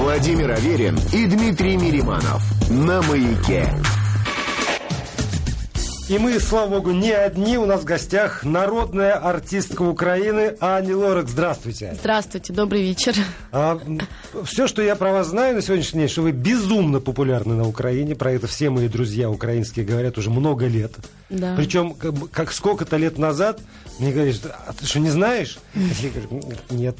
Владимир 0.00 0.52
Аверин 0.52 0.98
и 1.12 1.26
Дмитрий 1.26 1.76
Мириманов. 1.76 2.42
На 2.70 3.02
маяке. 3.02 3.68
И 6.08 6.18
мы, 6.18 6.40
слава 6.40 6.70
богу, 6.70 6.90
не 6.92 7.12
одни. 7.12 7.58
У 7.58 7.66
нас 7.66 7.82
в 7.82 7.84
гостях 7.84 8.42
народная 8.42 9.12
артистка 9.12 9.82
Украины 9.82 10.56
Ани 10.58 10.94
Лорак. 10.94 11.28
Здравствуйте. 11.28 11.94
Здравствуйте, 12.00 12.54
добрый 12.54 12.82
вечер. 12.82 13.14
А, 13.52 13.78
все, 14.44 14.66
что 14.66 14.80
я 14.80 14.96
про 14.96 15.12
вас 15.12 15.28
знаю 15.28 15.54
на 15.54 15.60
сегодняшний 15.60 16.00
день, 16.00 16.08
что 16.08 16.22
вы 16.22 16.32
безумно 16.32 17.00
популярны 17.00 17.54
на 17.54 17.68
Украине. 17.68 18.16
Про 18.16 18.32
это 18.32 18.46
все 18.46 18.70
мои 18.70 18.88
друзья 18.88 19.28
украинские 19.28 19.84
говорят 19.84 20.16
уже 20.16 20.30
много 20.30 20.66
лет. 20.66 20.94
Да. 21.28 21.54
Причем, 21.56 21.92
как, 21.92 22.14
как 22.30 22.52
сколько-то 22.52 22.96
лет 22.96 23.18
назад 23.18 23.60
мне 23.98 24.12
говорят, 24.12 24.36
а 24.66 24.72
ты 24.72 24.86
что, 24.86 24.98
не 24.98 25.10
знаешь? 25.10 25.58
Я 25.74 26.08
говорю, 26.08 26.42
нет, 26.70 26.96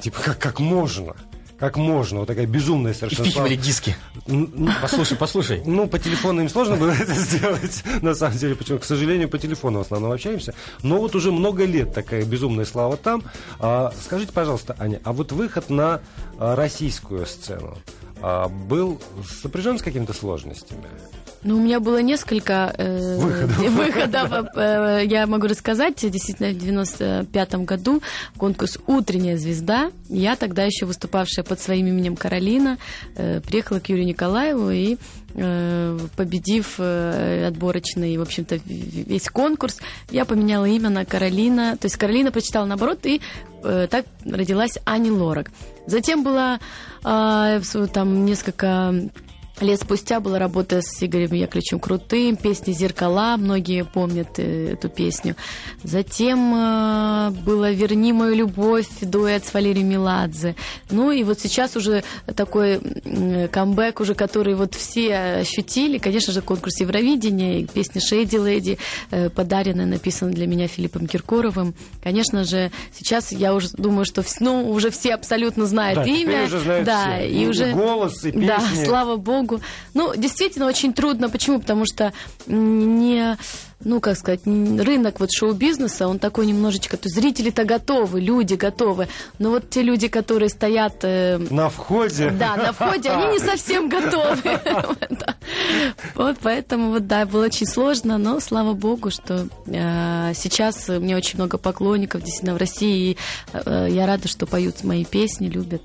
типа, 0.00 0.20
как, 0.20 0.38
как 0.40 0.58
можно? 0.58 1.14
Как 1.58 1.76
можно. 1.76 2.20
Вот 2.20 2.26
такая 2.26 2.46
безумная 2.46 2.94
совершенно 2.94 3.28
Впихивали 3.28 3.56
диски. 3.56 3.96
Послушай, 4.82 5.16
послушай. 5.16 5.62
Ну, 5.64 5.86
по 5.86 5.98
телефону 5.98 6.42
им 6.42 6.48
сложно 6.48 6.76
было 6.76 6.90
это 7.00 7.14
сделать, 7.14 7.82
на 8.02 8.14
самом 8.14 8.36
деле. 8.38 8.54
Почему? 8.54 8.78
К 8.78 8.84
сожалению, 8.84 9.28
по 9.28 9.38
телефону 9.38 9.78
в 9.78 9.82
основном 9.82 10.12
общаемся. 10.12 10.54
Но 10.82 10.98
вот 10.98 11.14
уже 11.14 11.32
много 11.32 11.64
лет 11.64 11.94
такая 11.94 12.24
безумная 12.24 12.64
слава 12.64 12.96
там. 12.96 13.22
А, 13.60 13.92
скажите, 14.02 14.32
пожалуйста, 14.32 14.76
Аня, 14.78 15.00
а 15.04 15.12
вот 15.12 15.32
выход 15.32 15.70
на 15.70 16.00
а, 16.38 16.56
российскую 16.56 17.26
сцену 17.26 17.78
а, 18.20 18.48
был 18.48 19.00
сопряжен 19.42 19.78
с 19.78 19.82
какими-то 19.82 20.12
сложностями? 20.12 20.88
Ну, 21.44 21.58
у 21.58 21.60
меня 21.60 21.78
было 21.78 22.00
несколько 22.00 22.74
э, 22.78 23.18
выходов. 23.18 23.58
выходов 23.70 24.46
э, 24.56 25.02
я 25.04 25.26
могу 25.26 25.46
рассказать. 25.46 25.96
Действительно, 25.96 26.48
в 26.48 26.58
95 26.58 27.54
году 27.56 28.02
конкурс 28.38 28.78
«Утренняя 28.86 29.36
звезда». 29.36 29.90
Я 30.08 30.36
тогда 30.36 30.64
еще 30.64 30.86
выступавшая 30.86 31.44
под 31.44 31.60
своим 31.60 31.86
именем 31.88 32.16
Каролина, 32.16 32.78
э, 33.16 33.42
приехала 33.42 33.78
к 33.78 33.90
Юрию 33.90 34.06
Николаеву 34.06 34.70
и 34.70 34.96
э, 35.34 35.98
победив 36.16 36.76
э, 36.78 37.46
отборочный, 37.46 38.16
в 38.16 38.22
общем-то, 38.22 38.58
весь 38.64 39.28
конкурс, 39.28 39.80
я 40.10 40.24
поменяла 40.24 40.64
имя 40.64 40.88
на 40.88 41.04
Каролина. 41.04 41.76
То 41.76 41.86
есть 41.86 41.96
Каролина 41.96 42.32
прочитала 42.32 42.64
наоборот, 42.64 43.00
и 43.04 43.20
э, 43.62 43.86
так 43.90 44.06
родилась 44.24 44.78
Ани 44.86 45.10
Лорак. 45.10 45.50
Затем 45.86 46.22
было 46.24 46.58
э, 47.04 47.60
там 47.92 48.24
несколько 48.24 48.94
Лет 49.60 49.80
спустя 49.80 50.18
была 50.18 50.40
работа 50.40 50.80
с 50.82 51.00
Игорем 51.00 51.32
Яковлевичем 51.32 51.78
Крутым, 51.78 52.34
песня 52.34 52.72
«Зеркала», 52.72 53.36
многие 53.36 53.84
помнят 53.84 54.38
э, 54.38 54.72
эту 54.72 54.88
песню. 54.88 55.36
Затем 55.84 56.52
э, 56.52 57.30
было 57.30 57.70
«Верни 57.70 58.12
мою 58.12 58.34
любовь», 58.34 58.88
дуэт 59.00 59.46
с 59.46 59.54
Валерием 59.54 59.88
Меладзе. 59.88 60.56
Ну 60.90 61.12
и 61.12 61.22
вот 61.22 61.38
сейчас 61.38 61.76
уже 61.76 62.02
такой 62.34 62.80
камбэк, 63.48 64.00
уже 64.00 64.16
который 64.16 64.56
вот 64.56 64.74
все 64.74 65.38
ощутили. 65.42 65.98
Конечно 65.98 66.32
же, 66.32 66.42
конкурс 66.42 66.80
Евровидения, 66.80 67.64
песня 67.64 68.00
«Шейди 68.00 68.38
Леди», 68.38 68.78
э, 69.12 69.30
подаренная, 69.30 69.86
написана 69.86 70.32
для 70.32 70.48
меня 70.48 70.66
Филиппом 70.66 71.06
Киркоровым. 71.06 71.74
Конечно 72.02 72.42
же, 72.42 72.72
сейчас 72.92 73.30
я 73.30 73.54
уже 73.54 73.68
думаю, 73.70 74.04
что 74.04 74.24
ну, 74.40 74.68
уже 74.68 74.90
все 74.90 75.14
абсолютно 75.14 75.66
знают 75.66 76.00
да, 76.00 76.04
имя. 76.04 76.44
Уже 76.44 76.58
знают 76.58 76.84
да, 76.84 77.18
все. 77.18 77.28
и, 77.28 77.44
и 77.44 77.46
уже 77.46 77.70
голос, 77.70 78.24
и 78.24 78.32
песни. 78.32 78.46
Да, 78.48 78.60
слава 78.84 79.16
богу 79.16 79.43
Богу. 79.46 79.62
Ну, 79.94 80.14
действительно, 80.16 80.66
очень 80.66 80.92
трудно. 80.92 81.28
Почему? 81.28 81.60
Потому 81.60 81.84
что 81.86 82.12
не 82.46 83.36
ну, 83.84 84.00
как 84.00 84.16
сказать, 84.16 84.40
рынок 84.46 85.20
вот 85.20 85.30
шоу-бизнеса, 85.32 86.08
он 86.08 86.18
такой 86.18 86.46
немножечко, 86.46 86.96
то 86.96 87.08
зрители-то 87.08 87.64
готовы, 87.64 88.20
люди 88.20 88.54
готовы, 88.54 89.08
но 89.38 89.50
вот 89.50 89.70
те 89.70 89.82
люди, 89.82 90.08
которые 90.08 90.48
стоят... 90.48 90.96
Э, 91.02 91.38
на 91.38 91.68
входе. 91.68 92.30
Да, 92.30 92.56
на 92.56 92.72
входе, 92.72 93.10
они 93.10 93.34
не 93.34 93.38
совсем 93.44 93.88
готовы. 93.88 94.36
Вот 96.14 96.38
поэтому, 96.42 96.90
вот 96.90 97.06
да, 97.06 97.26
было 97.26 97.44
очень 97.44 97.66
сложно, 97.66 98.16
но 98.18 98.40
слава 98.40 98.72
богу, 98.72 99.10
что 99.10 99.46
э, 99.66 100.32
сейчас 100.34 100.88
у 100.88 100.98
меня 100.98 101.16
очень 101.16 101.38
много 101.38 101.58
поклонников 101.58 102.22
действительно 102.22 102.54
в 102.54 102.58
России, 102.58 103.10
и 103.10 103.18
э, 103.52 103.88
я 103.90 104.06
рада, 104.06 104.28
что 104.28 104.46
поют 104.46 104.84
мои 104.84 105.04
песни, 105.04 105.48
любят. 105.48 105.82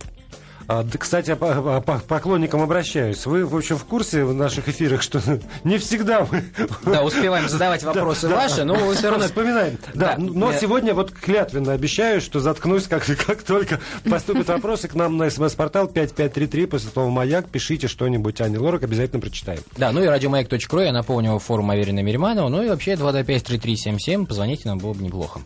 А, 0.71 0.83
да, 0.83 0.99
кстати, 0.99 1.33
по, 1.33 1.81
по 1.81 1.97
поклонникам 1.97 2.61
обращаюсь. 2.61 3.25
Вы, 3.25 3.43
в 3.43 3.55
общем, 3.55 3.75
в 3.75 3.85
курсе 3.85 4.23
в 4.23 4.35
наших 4.35 4.69
эфирах, 4.69 5.01
что 5.01 5.19
не 5.63 5.79
всегда 5.79 6.27
мы... 6.31 6.43
Да, 6.85 7.03
успеваем 7.03 7.49
задавать 7.49 7.81
вопросы 7.81 8.29
да, 8.29 8.35
ваши, 8.35 8.63
но 8.65 8.75
вы 8.75 8.93
все 8.93 9.09
равно... 9.09 9.25
Вспоминаем. 9.25 9.79
Да, 9.95 10.15
да 10.15 10.17
но 10.19 10.51
я... 10.51 10.59
сегодня 10.59 10.93
вот 10.93 11.09
клятвенно 11.09 11.73
обещаю, 11.73 12.21
что 12.21 12.39
заткнусь, 12.39 12.83
как, 12.83 13.03
как 13.25 13.41
только 13.41 13.79
поступят 14.07 14.47
вопросы 14.47 14.87
к 14.87 14.93
нам 14.93 15.17
на 15.17 15.31
смс-портал 15.31 15.87
5533, 15.87 16.67
после 16.67 16.91
слова 16.91 17.09
«Маяк», 17.09 17.49
пишите 17.49 17.87
что-нибудь, 17.87 18.39
Ани 18.39 18.59
Лорак, 18.59 18.83
обязательно 18.83 19.21
прочитаем. 19.21 19.61
Да, 19.75 19.91
ну 19.91 20.03
и 20.03 20.05
радиомаяк.ру, 20.05 20.81
я 20.81 20.91
напомню, 20.91 21.39
форум 21.39 21.71
Аверина 21.71 22.01
Мириманова, 22.03 22.47
ну 22.47 22.61
и 22.61 22.69
вообще 22.69 22.93
225-3377, 22.93 24.27
позвоните 24.27 24.67
нам, 24.67 24.77
было 24.77 24.93
бы 24.93 25.03
неплохо. 25.03 25.41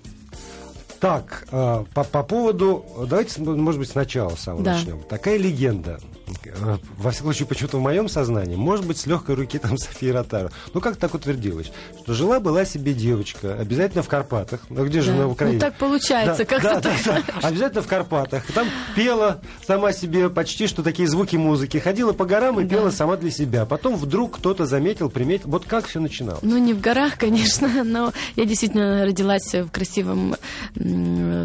Так, 1.03 1.45
э, 1.51 1.83
по, 1.93 2.05
по 2.05 2.23
поводу... 2.23 2.85
Давайте, 3.09 3.41
может 3.41 3.77
быть, 3.77 3.89
сначала 3.89 4.37
самого 4.37 4.63
да. 4.63 4.75
начнем. 4.75 5.01
Такая 5.01 5.35
легенда 5.35 5.99
во 6.97 7.11
всяком 7.11 7.27
случае, 7.27 7.47
почему-то 7.47 7.77
в 7.77 7.81
моем 7.81 8.07
сознании, 8.07 8.55
может 8.55 8.85
быть, 8.85 8.97
с 8.97 9.05
легкой 9.05 9.35
руки 9.35 9.59
там 9.59 9.77
Софии 9.77 10.09
Ротару. 10.09 10.49
Ну, 10.73 10.81
как 10.81 10.95
так 10.95 11.13
утвердилось, 11.13 11.71
что 12.03 12.13
жила-была 12.13 12.65
себе 12.65 12.93
девочка, 12.93 13.55
обязательно 13.55 14.03
в 14.03 14.07
Карпатах. 14.07 14.61
Ну, 14.69 14.85
где 14.85 15.01
же 15.01 15.11
да. 15.11 15.19
на 15.19 15.29
Украине? 15.29 15.55
Ну, 15.55 15.61
так 15.61 15.75
получается, 15.75 16.39
да, 16.39 16.45
как-то 16.45 16.81
да, 16.81 16.95
да, 17.05 17.23
да, 17.27 17.47
Обязательно 17.47 17.81
в 17.81 17.87
Карпатах. 17.87 18.45
Там 18.53 18.67
пела 18.95 19.41
сама 19.65 19.91
себе 19.93 20.29
почти 20.29 20.67
что 20.67 20.83
такие 20.83 21.07
звуки 21.07 21.35
музыки. 21.35 21.77
Ходила 21.77 22.13
по 22.13 22.25
горам 22.25 22.59
и 22.59 22.63
да. 22.63 22.69
пела 22.69 22.89
сама 22.89 23.17
для 23.17 23.31
себя. 23.31 23.65
Потом 23.65 23.95
вдруг 23.95 24.37
кто-то 24.37 24.65
заметил, 24.65 25.09
приметил. 25.09 25.49
Вот 25.49 25.65
как 25.65 25.87
все 25.87 25.99
начиналось? 25.99 26.41
Ну, 26.41 26.57
не 26.57 26.73
в 26.73 26.79
горах, 26.79 27.17
конечно, 27.17 27.83
но 27.83 28.13
я 28.35 28.45
действительно 28.45 29.05
родилась 29.05 29.53
в 29.53 29.69
красивом 29.69 30.35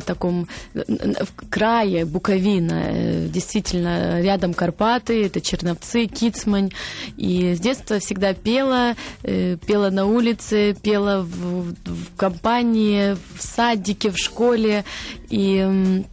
таком 0.06 0.49
в 0.75 1.49
крае 1.50 2.05
Буковина. 2.05 2.83
Э, 2.91 3.28
действительно, 3.28 4.21
рядом 4.21 4.55
Карпат 4.55 4.67
Карпаты, 4.68 5.24
это 5.24 5.40
Черновцы, 5.40 6.06
Кицмань. 6.06 6.70
И 7.16 7.54
с 7.54 7.60
детства 7.60 7.98
всегда 8.00 8.34
пела, 8.34 8.96
э, 9.22 9.56
пела 9.56 9.88
на 9.88 10.04
улице, 10.04 10.76
пела 10.82 11.22
в, 11.22 11.74
в 11.84 12.16
компании, 12.16 13.14
в 13.14 13.42
садике, 13.42 14.10
в 14.10 14.18
школе. 14.18 14.84
И 15.30 16.04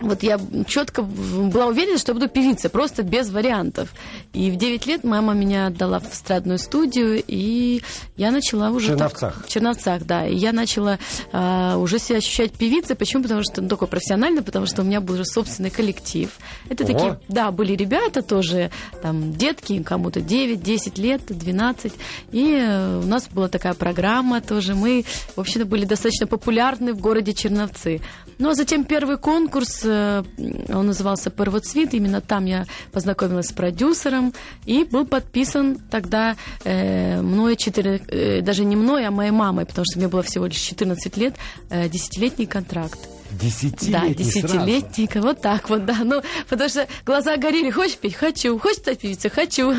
вот 0.00 0.22
я 0.22 0.38
четко 0.66 1.02
была 1.02 1.66
уверена, 1.66 1.98
что 1.98 2.14
буду 2.14 2.28
певицей, 2.28 2.70
просто 2.70 3.02
без 3.02 3.30
вариантов. 3.30 3.88
И 4.32 4.50
в 4.50 4.56
9 4.56 4.86
лет 4.86 5.04
мама 5.04 5.34
меня 5.34 5.66
отдала 5.66 5.98
в 5.98 6.12
эстрадную 6.12 6.58
студию, 6.58 7.22
и 7.26 7.82
я 8.16 8.30
начала 8.30 8.70
уже... 8.70 8.88
В 8.88 8.90
Черновцах. 8.90 9.34
Так, 9.34 9.46
в 9.46 9.48
Черновцах, 9.48 10.04
да. 10.04 10.26
И 10.26 10.36
я 10.36 10.52
начала 10.52 10.98
а, 11.32 11.76
уже 11.78 11.98
себя 11.98 12.18
ощущать 12.18 12.52
певицей. 12.52 12.96
Почему? 12.96 13.22
Потому 13.22 13.42
что, 13.42 13.60
ну, 13.60 13.68
только 13.68 13.86
профессионально, 13.86 14.42
потому 14.42 14.66
что 14.66 14.82
у 14.82 14.84
меня 14.84 15.00
был 15.00 15.14
уже 15.14 15.24
собственный 15.24 15.70
коллектив. 15.70 16.30
Это 16.68 16.84
О. 16.84 16.86
такие, 16.86 17.20
да, 17.28 17.50
были 17.50 17.74
ребята 17.74 18.22
тоже, 18.22 18.70
там, 19.02 19.32
детки, 19.32 19.82
кому-то 19.82 20.20
9, 20.20 20.62
10 20.62 20.98
лет, 20.98 21.22
12. 21.28 21.92
И 22.32 22.54
э, 22.54 23.00
у 23.02 23.06
нас 23.06 23.28
была 23.28 23.48
такая 23.48 23.74
программа 23.74 24.40
тоже. 24.40 24.74
Мы, 24.74 25.04
в 25.34 25.40
общем-то, 25.40 25.66
были 25.66 25.84
достаточно 25.84 26.26
популярны 26.26 26.92
в 26.92 27.00
городе 27.00 27.34
Черновцы. 27.34 28.00
Ну, 28.38 28.50
а 28.50 28.54
затем 28.54 28.84
первый 28.84 29.18
конкурс 29.18 29.84
он 29.88 30.86
назывался 30.86 31.30
«Первоцвет». 31.30 31.94
Именно 31.94 32.20
там 32.20 32.44
я 32.46 32.66
познакомилась 32.92 33.48
с 33.48 33.52
продюсером 33.52 34.32
и 34.66 34.84
был 34.84 35.06
подписан 35.06 35.78
тогда 35.90 36.36
э, 36.64 37.20
мной 37.20 37.56
4, 37.56 38.02
э, 38.08 38.40
даже 38.42 38.64
не 38.64 38.76
мной, 38.76 39.06
а 39.06 39.10
моей 39.10 39.30
мамой, 39.30 39.66
потому 39.66 39.84
что 39.90 39.98
мне 39.98 40.08
было 40.08 40.22
всего 40.22 40.46
лишь 40.46 40.56
14 40.56 41.16
лет, 41.16 41.34
э, 41.70 41.88
десятилетний 41.88 42.46
контракт. 42.46 43.17
Десятилетний 43.30 43.92
Да, 43.92 44.08
десятилетний, 44.14 45.08
вот 45.20 45.40
так 45.40 45.68
вот, 45.68 45.84
да. 45.84 45.98
Ну, 46.02 46.22
потому 46.48 46.68
что 46.68 46.86
глаза 47.04 47.36
горели, 47.36 47.70
хочешь 47.70 47.96
петь? 47.96 48.14
Хочу. 48.14 48.58
Хочешь 48.58 48.78
стать 48.78 49.00
певицей? 49.00 49.30
Хочу. 49.30 49.74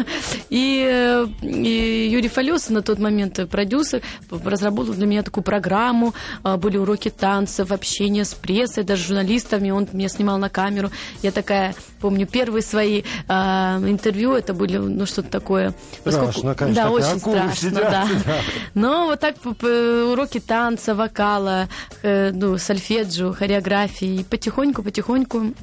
И, 0.50 0.86
э, 0.88 1.28
и 1.42 2.10
Юрий 2.12 2.28
Фалесов 2.28 2.70
на 2.70 2.82
тот 2.82 3.00
момент 3.00 3.40
продюсер 3.50 4.02
разработал 4.30 4.94
для 4.94 5.08
меня 5.08 5.24
такую 5.24 5.44
программу. 5.44 6.14
А, 6.44 6.58
были 6.58 6.78
уроки 6.78 7.10
танцев, 7.10 7.72
общение 7.72 8.26
с 8.26 8.34
прессой, 8.34 8.84
даже 8.84 9.04
журналистами. 9.04 9.72
Он 9.72 9.88
меня 9.94 10.10
снимал 10.10 10.38
на 10.38 10.50
камеру. 10.50 10.92
Я 11.24 11.32
такая, 11.32 11.74
помню, 12.00 12.28
первые 12.28 12.62
свои 12.62 13.04
а, 13.28 13.80
интервью, 13.84 14.34
это 14.34 14.54
были, 14.54 14.78
ну, 14.78 15.06
что-то 15.06 15.30
такое. 15.30 15.74
Страшно, 16.06 16.56
конечно. 16.56 16.84
Да, 16.84 16.92
очень 16.92 17.20
страшно, 17.20 17.56
сидят, 17.56 17.92
да. 17.92 18.08
да. 18.26 18.38
Но 18.74 19.06
вот 19.08 19.20
так 19.20 19.36
уроки 19.46 20.40
танца, 20.40 20.96
вокала, 20.96 21.68
э, 22.02 22.32
ну, 22.32 22.58
сольфеджио, 22.58 23.34
хореографии. 23.34 24.20
И 24.20 24.24
потихоньку-потихоньку 24.24 25.54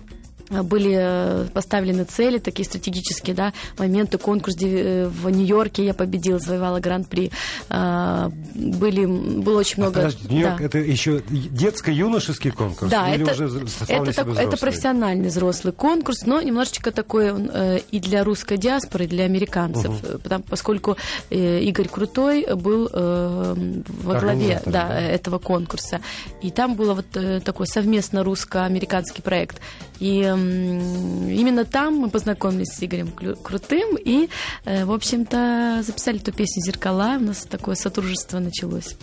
были 0.50 0.96
э, 0.98 1.46
поставлены 1.52 2.04
цели, 2.04 2.38
такие 2.38 2.64
стратегические, 2.64 3.34
да, 3.34 3.52
моменты, 3.78 4.18
конкурс 4.18 4.56
э, 4.62 5.08
в 5.08 5.28
Нью-Йорке 5.28 5.84
я 5.84 5.94
победила, 5.94 6.38
завоевала 6.38 6.80
гран-при. 6.80 7.32
А, 7.68 8.30
были, 8.54 9.06
было 9.06 9.58
очень 9.58 9.82
много... 9.82 10.00
А, 10.00 10.04
подожди, 10.04 10.28
Нью-Йорк 10.28 10.58
да. 10.58 10.64
это 10.64 10.78
еще 10.78 11.22
детско-юношеский 11.28 12.50
конкурс? 12.50 12.90
Да, 12.90 13.14
Или 13.14 13.24
это, 13.24 13.32
уже 13.32 13.64
это, 13.88 14.12
так, 14.12 14.28
это 14.28 14.56
профессиональный 14.56 15.28
взрослый 15.28 15.72
конкурс, 15.72 16.26
но 16.26 16.40
немножечко 16.40 16.92
такой 16.92 17.32
он 17.32 17.50
э, 17.52 17.80
и 17.90 18.00
для 18.00 18.24
русской 18.24 18.56
диаспоры, 18.56 19.04
и 19.04 19.08
для 19.08 19.24
американцев, 19.24 19.88
угу. 19.88 20.18
потому, 20.18 20.44
поскольку 20.44 20.96
э, 21.30 21.60
Игорь 21.60 21.88
Крутой 21.88 22.46
был 22.54 22.88
э, 22.92 23.54
во 24.02 24.20
главе 24.20 24.62
да, 24.64 24.88
да. 24.88 25.00
этого 25.00 25.38
конкурса. 25.38 26.00
И 26.42 26.50
там 26.50 26.74
был 26.74 26.94
вот 26.94 27.06
э, 27.16 27.40
такой 27.40 27.66
совместно 27.66 28.22
русско-американский 28.22 29.22
проект. 29.22 29.60
И 30.00 30.20
именно 30.20 31.64
там 31.64 31.96
мы 31.96 32.10
познакомились 32.10 32.74
с 32.74 32.82
Игорем 32.82 33.10
Крутым 33.10 33.96
и, 33.96 34.28
э, 34.64 34.84
в 34.84 34.92
общем-то, 34.92 35.82
записали 35.86 36.20
эту 36.20 36.32
песню 36.32 36.62
«Зеркала». 36.64 37.16
У 37.18 37.24
нас 37.24 37.46
такое 37.48 37.74
сотрудничество 37.74 38.38
началось. 38.38 38.96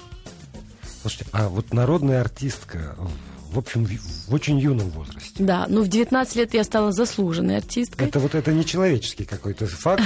Слушайте, 1.01 1.25
а 1.31 1.50
вот 1.50 1.74
народная 1.74 2.22
артистка 2.22 2.95
в 3.54 3.60
общем, 3.60 3.86
в 3.86 4.34
очень 4.34 4.60
юном 4.60 4.90
возрасте. 4.90 5.31
Да, 5.38 5.68
ну 5.69 5.84
в 5.84 5.88
19 5.88 6.36
лет 6.36 6.54
я 6.54 6.63
стала 6.63 6.92
заслуженной 6.92 7.57
артисткой. 7.57 8.07
Это 8.07 8.19
вот 8.19 8.34
это 8.34 8.51
нечеловеческий 8.51 9.25
какой-то 9.25 9.68
факт. 9.68 10.04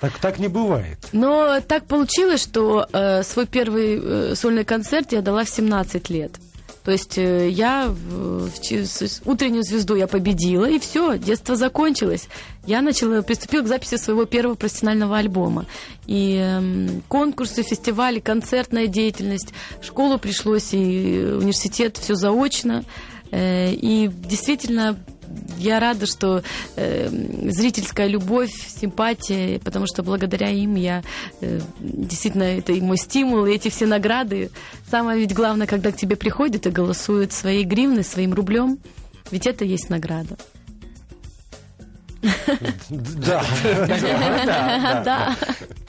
Так, 0.00 0.18
так 0.18 0.38
не 0.38 0.48
бывает. 0.48 0.98
Но 1.12 1.60
так 1.60 1.86
получилось, 1.86 2.42
что 2.42 2.86
э, 2.92 3.22
свой 3.22 3.46
первый 3.46 4.00
э, 4.02 4.34
сольный 4.34 4.64
концерт 4.64 5.12
я 5.12 5.22
дала 5.22 5.44
в 5.44 5.48
17 5.48 6.10
лет. 6.10 6.32
То 6.88 6.92
есть 6.92 7.18
э, 7.18 7.50
я 7.50 7.88
в, 7.88 8.48
утреннюю 9.26 9.62
звезду 9.62 9.94
я 9.94 10.06
победила, 10.06 10.64
и 10.64 10.78
все, 10.78 11.18
детство 11.18 11.54
закончилось. 11.54 12.30
Я 12.64 12.80
начала, 12.80 13.20
приступила 13.20 13.60
к 13.60 13.66
записи 13.66 13.96
своего 13.96 14.24
первого 14.24 14.54
профессионального 14.54 15.18
альбома. 15.18 15.66
И 16.06 16.40
э, 16.42 16.88
конкурсы, 17.06 17.62
фестивали, 17.62 18.20
концертная 18.20 18.86
деятельность, 18.86 19.52
школу 19.82 20.18
пришлось, 20.18 20.72
и 20.72 21.26
университет, 21.38 21.98
все 21.98 22.14
заочно. 22.14 22.84
Э, 23.32 23.70
и 23.70 24.08
действительно 24.08 24.98
я 25.56 25.80
рада, 25.80 26.06
что 26.06 26.42
э, 26.76 27.08
зрительская 27.08 28.06
любовь, 28.06 28.52
симпатия, 28.68 29.58
потому 29.60 29.86
что 29.86 30.02
благодаря 30.02 30.50
им 30.50 30.74
я 30.74 31.02
э, 31.40 31.60
действительно 31.80 32.42
это 32.42 32.72
и 32.72 32.80
мой 32.80 32.98
стимул, 32.98 33.46
и 33.46 33.54
эти 33.54 33.68
все 33.68 33.86
награды. 33.86 34.50
Самое 34.90 35.18
ведь 35.20 35.34
главное, 35.34 35.66
когда 35.66 35.90
к 35.92 35.96
тебе 35.96 36.16
приходят 36.16 36.66
и 36.66 36.70
голосуют 36.70 37.32
своей 37.32 37.64
гривной, 37.64 38.04
своим 38.04 38.34
рублем, 38.34 38.78
ведь 39.30 39.46
это 39.46 39.64
есть 39.64 39.90
награда. 39.90 40.36
Да. 42.90 43.44
Да. 45.04 45.36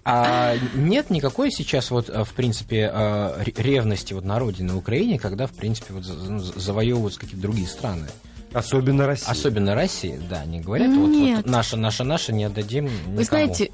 А 0.05 0.55
нет 0.75 1.09
никакой 1.09 1.51
сейчас 1.51 1.91
вот, 1.91 2.09
в 2.09 2.33
принципе, 2.33 2.89
э, 2.91 3.43
ревности 3.57 4.13
вот 4.13 4.25
на 4.25 4.39
родине, 4.39 4.71
на 4.71 4.77
Украине, 4.77 5.19
когда, 5.19 5.47
в 5.47 5.51
принципе, 5.51 5.93
вот 5.93 6.03
завоевываются 6.03 7.19
какие-то 7.19 7.41
другие 7.41 7.67
страны? 7.67 8.07
Особенно 8.53 9.05
Россия. 9.05 9.29
Особенно 9.29 9.75
Россия, 9.75 10.19
да, 10.29 10.41
они 10.41 10.59
говорят, 10.59 10.87
Нет. 10.87 10.97
вот, 10.97 11.35
вот 11.37 11.45
наша, 11.45 11.77
наша, 11.77 12.03
наша 12.03 12.33
не 12.33 12.45
отдадим 12.45 12.85
никому. 12.85 13.17
Вы 13.17 13.23
знаете, 13.23 13.71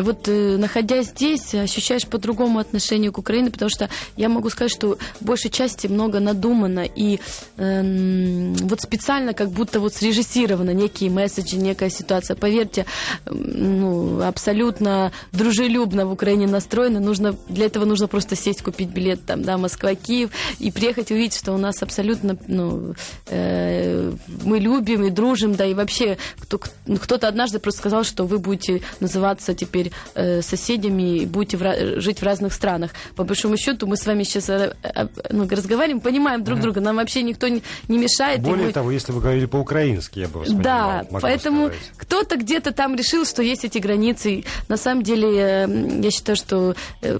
вот 0.00 0.28
э, 0.28 0.56
находясь 0.56 1.08
здесь, 1.08 1.54
ощущаешь 1.54 2.06
по-другому 2.06 2.58
отношение 2.58 3.10
к 3.10 3.18
Украине, 3.18 3.50
потому 3.50 3.68
что 3.68 3.90
я 4.16 4.28
могу 4.28 4.48
сказать, 4.50 4.72
что 4.72 4.96
в 5.20 5.24
большей 5.24 5.50
части 5.50 5.86
много 5.86 6.20
надумано 6.20 6.84
и 6.84 7.20
э, 7.56 8.54
вот 8.62 8.80
специально 8.80 9.34
как 9.34 9.50
будто 9.50 9.80
вот 9.80 9.94
срежиссировано 9.94 10.70
некие 10.70 11.10
месседжи, 11.10 11.56
некая 11.56 11.90
ситуация. 11.90 12.36
Поверьте, 12.36 12.86
ну, 13.26 14.22
абсолютно 14.22 15.12
дружелюбно 15.32 16.06
в 16.06 16.12
Украине 16.12 16.46
настроено. 16.46 17.00
Нужно, 17.00 17.36
для 17.48 17.66
этого 17.66 17.84
нужно 17.84 18.08
просто 18.08 18.36
сесть, 18.36 18.62
купить 18.62 18.88
билет 18.88 19.24
там, 19.26 19.42
да, 19.42 19.58
Москва-Киев 19.58 20.30
и 20.58 20.70
приехать 20.70 21.10
увидеть, 21.10 21.36
что 21.36 21.52
у 21.52 21.58
нас 21.58 21.82
абсолютно, 21.82 22.36
ну, 22.46 22.94
э, 23.26 24.13
мы 24.44 24.58
любим 24.58 25.04
и 25.04 25.10
дружим, 25.10 25.54
да, 25.54 25.64
и 25.66 25.74
вообще 25.74 26.18
кто, 26.40 26.58
кто-то 26.58 27.28
однажды 27.28 27.58
просто 27.58 27.80
сказал, 27.80 28.04
что 28.04 28.24
вы 28.24 28.38
будете 28.38 28.82
называться 29.00 29.54
теперь 29.54 29.92
э, 30.14 30.42
соседями 30.42 31.18
и 31.18 31.26
будете 31.26 31.56
в, 31.56 32.00
жить 32.00 32.20
в 32.20 32.22
разных 32.22 32.52
странах. 32.52 32.92
По 33.16 33.24
большому 33.24 33.56
счету 33.56 33.86
мы 33.86 33.96
с 33.96 34.06
вами 34.06 34.22
сейчас 34.24 34.48
э, 34.48 34.74
э, 34.82 35.06
ну, 35.30 35.48
разговариваем, 35.48 36.00
понимаем 36.00 36.44
друг 36.44 36.58
mm-hmm. 36.58 36.62
друга, 36.62 36.80
нам 36.80 36.96
вообще 36.96 37.22
никто 37.22 37.48
не, 37.48 37.62
не 37.88 37.98
мешает. 37.98 38.40
Более 38.40 38.66
мы... 38.66 38.72
того, 38.72 38.90
если 38.90 39.12
вы 39.12 39.20
говорили 39.20 39.46
по-украински, 39.46 40.20
я 40.20 40.28
бы 40.28 40.40
вас 40.40 40.50
Да, 40.50 41.04
понимал, 41.04 41.20
поэтому 41.20 41.66
сказать. 41.66 41.92
кто-то 41.96 42.36
где-то 42.36 42.72
там 42.72 42.94
решил, 42.96 43.24
что 43.24 43.42
есть 43.42 43.64
эти 43.64 43.78
границы. 43.78 44.44
На 44.68 44.76
самом 44.76 45.02
деле, 45.02 45.28
э, 45.28 46.00
я 46.02 46.10
считаю, 46.10 46.36
что 46.36 46.74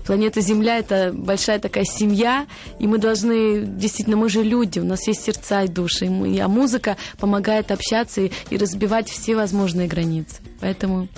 планета 0.07 0.41
Земля 0.41 0.79
это 0.79 1.13
большая 1.13 1.59
такая 1.59 1.85
семья, 1.85 2.47
и 2.79 2.87
мы 2.87 2.99
должны, 2.99 3.63
действительно, 3.65 4.17
мы 4.17 4.29
же 4.29 4.43
люди, 4.43 4.79
у 4.79 4.85
нас 4.85 5.07
есть 5.07 5.23
сердца 5.23 5.63
и 5.63 5.69
души, 5.69 6.07
и 6.07 6.09
мы, 6.09 6.41
а 6.41 6.49
музыка 6.49 6.84
музыка 6.85 6.97
помогает 7.19 7.71
общаться 7.71 8.21
и, 8.23 8.33
и 8.51 8.57
разбивать 8.57 9.09
все 9.09 9.37
возможные 9.37 9.89
границы. 9.89 10.37
Поэтому... 10.61 11.09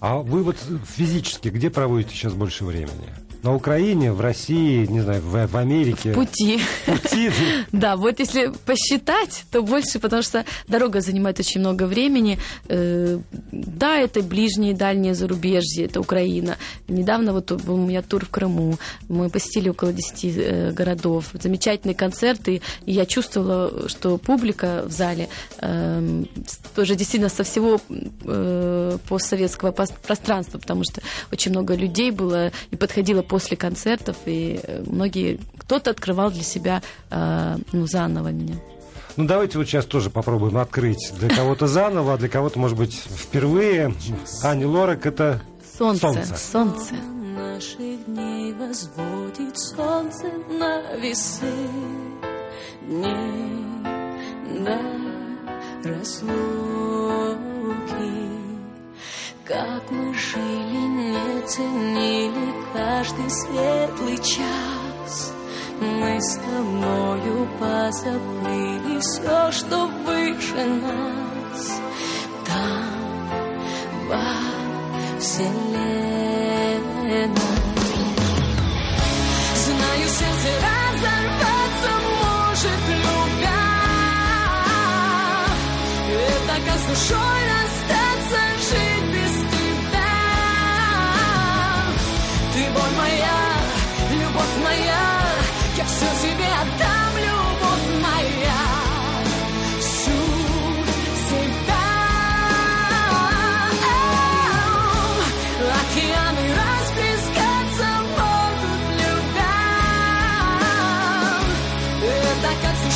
А 0.00 0.18
вы 0.18 0.42
вот 0.42 0.56
физически 0.96 1.48
где 1.48 1.70
проводите 1.70 2.14
сейчас 2.14 2.34
больше 2.34 2.64
времени? 2.64 3.25
На 3.46 3.54
Украине, 3.54 4.10
в 4.10 4.20
России, 4.20 4.86
не 4.86 5.02
знаю, 5.02 5.22
в, 5.22 5.46
в 5.46 5.56
Америке. 5.56 6.10
В 6.10 6.14
пути. 6.14 6.60
пути. 6.84 7.30
Да, 7.72 7.96
вот 7.96 8.18
если 8.18 8.52
посчитать, 8.64 9.44
то 9.52 9.62
больше, 9.62 10.00
потому 10.00 10.22
что 10.22 10.44
дорога 10.66 11.00
занимает 11.00 11.38
очень 11.38 11.60
много 11.60 11.84
времени. 11.84 12.40
Э, 12.68 13.20
да, 13.52 13.98
это 13.98 14.22
ближние, 14.22 14.74
дальние 14.74 15.14
зарубежье, 15.14 15.84
это 15.84 16.00
Украина. 16.00 16.56
Недавно 16.88 17.32
вот 17.32 17.52
был 17.52 17.74
у 17.74 17.86
меня 17.86 18.02
тур 18.02 18.24
в 18.24 18.30
Крыму. 18.30 18.78
Мы 19.08 19.30
посетили 19.30 19.68
около 19.68 19.92
10 19.92 20.24
э, 20.24 20.72
городов. 20.72 21.26
Замечательные 21.32 21.94
концерты. 21.94 22.62
И 22.84 22.92
я 22.92 23.06
чувствовала, 23.06 23.88
что 23.88 24.18
публика 24.18 24.82
в 24.86 24.90
зале 24.90 25.28
эм, 25.60 26.28
тоже 26.74 26.96
действительно 26.96 27.28
со 27.28 27.44
всего 27.44 27.80
э, 28.24 28.98
постсоветского 29.08 29.70
пространства, 29.70 30.58
потому 30.58 30.82
что 30.82 31.00
очень 31.30 31.52
много 31.52 31.76
людей 31.76 32.10
было 32.10 32.50
и 32.72 32.76
подходило 32.76 33.22
по 33.22 33.35
после 33.36 33.58
концертов, 33.58 34.16
и 34.24 34.58
э, 34.62 34.82
многие, 34.86 35.38
кто-то 35.58 35.90
открывал 35.90 36.30
для 36.30 36.42
себя 36.42 36.80
э, 37.10 37.56
ну, 37.70 37.86
заново 37.86 38.28
меня. 38.28 38.54
Ну, 39.18 39.26
давайте 39.26 39.58
вот 39.58 39.66
сейчас 39.66 39.84
тоже 39.84 40.08
попробуем 40.08 40.56
открыть 40.56 41.12
для 41.18 41.28
кого-то 41.28 41.66
заново, 41.66 42.14
а 42.14 42.16
для 42.16 42.30
кого-то, 42.30 42.58
может 42.58 42.78
быть, 42.78 42.94
впервые. 42.94 43.92
Ани 44.42 44.64
Лорак— 44.64 45.04
это 45.12 45.42
солнце. 45.76 46.00
Солнце. 46.00 46.36
солнце. 46.36 46.94
Наших 46.94 48.06
дней 48.06 48.54
возводит 48.54 49.58
солнце 49.58 50.28
на 50.58 50.96
весы 50.96 51.52
дней 52.88 53.84
до 54.64 54.80
разлуки. 55.90 56.66
Как 59.48 59.90
мы 59.92 60.12
жили, 60.12 60.76
не 60.76 61.46
ценили 61.46 62.52
каждый 62.72 63.30
светлый 63.30 64.18
час. 64.18 65.32
Мы 65.80 66.20
с 66.20 66.34
тобою 66.34 67.48
позабыли 67.60 68.98
все, 68.98 69.52
что 69.52 69.86
выше 70.04 70.64
нас. 70.64 71.80
Там, 72.44 73.28
во 74.08 75.20
вселенной. 75.20 75.70
Знаю, 79.54 80.08
сердце 80.08 80.50
разорваться 80.66 81.92
может 82.20 82.82
любя. 82.88 83.62
Это 86.10 86.54
как 86.66 86.78
с 86.80 87.06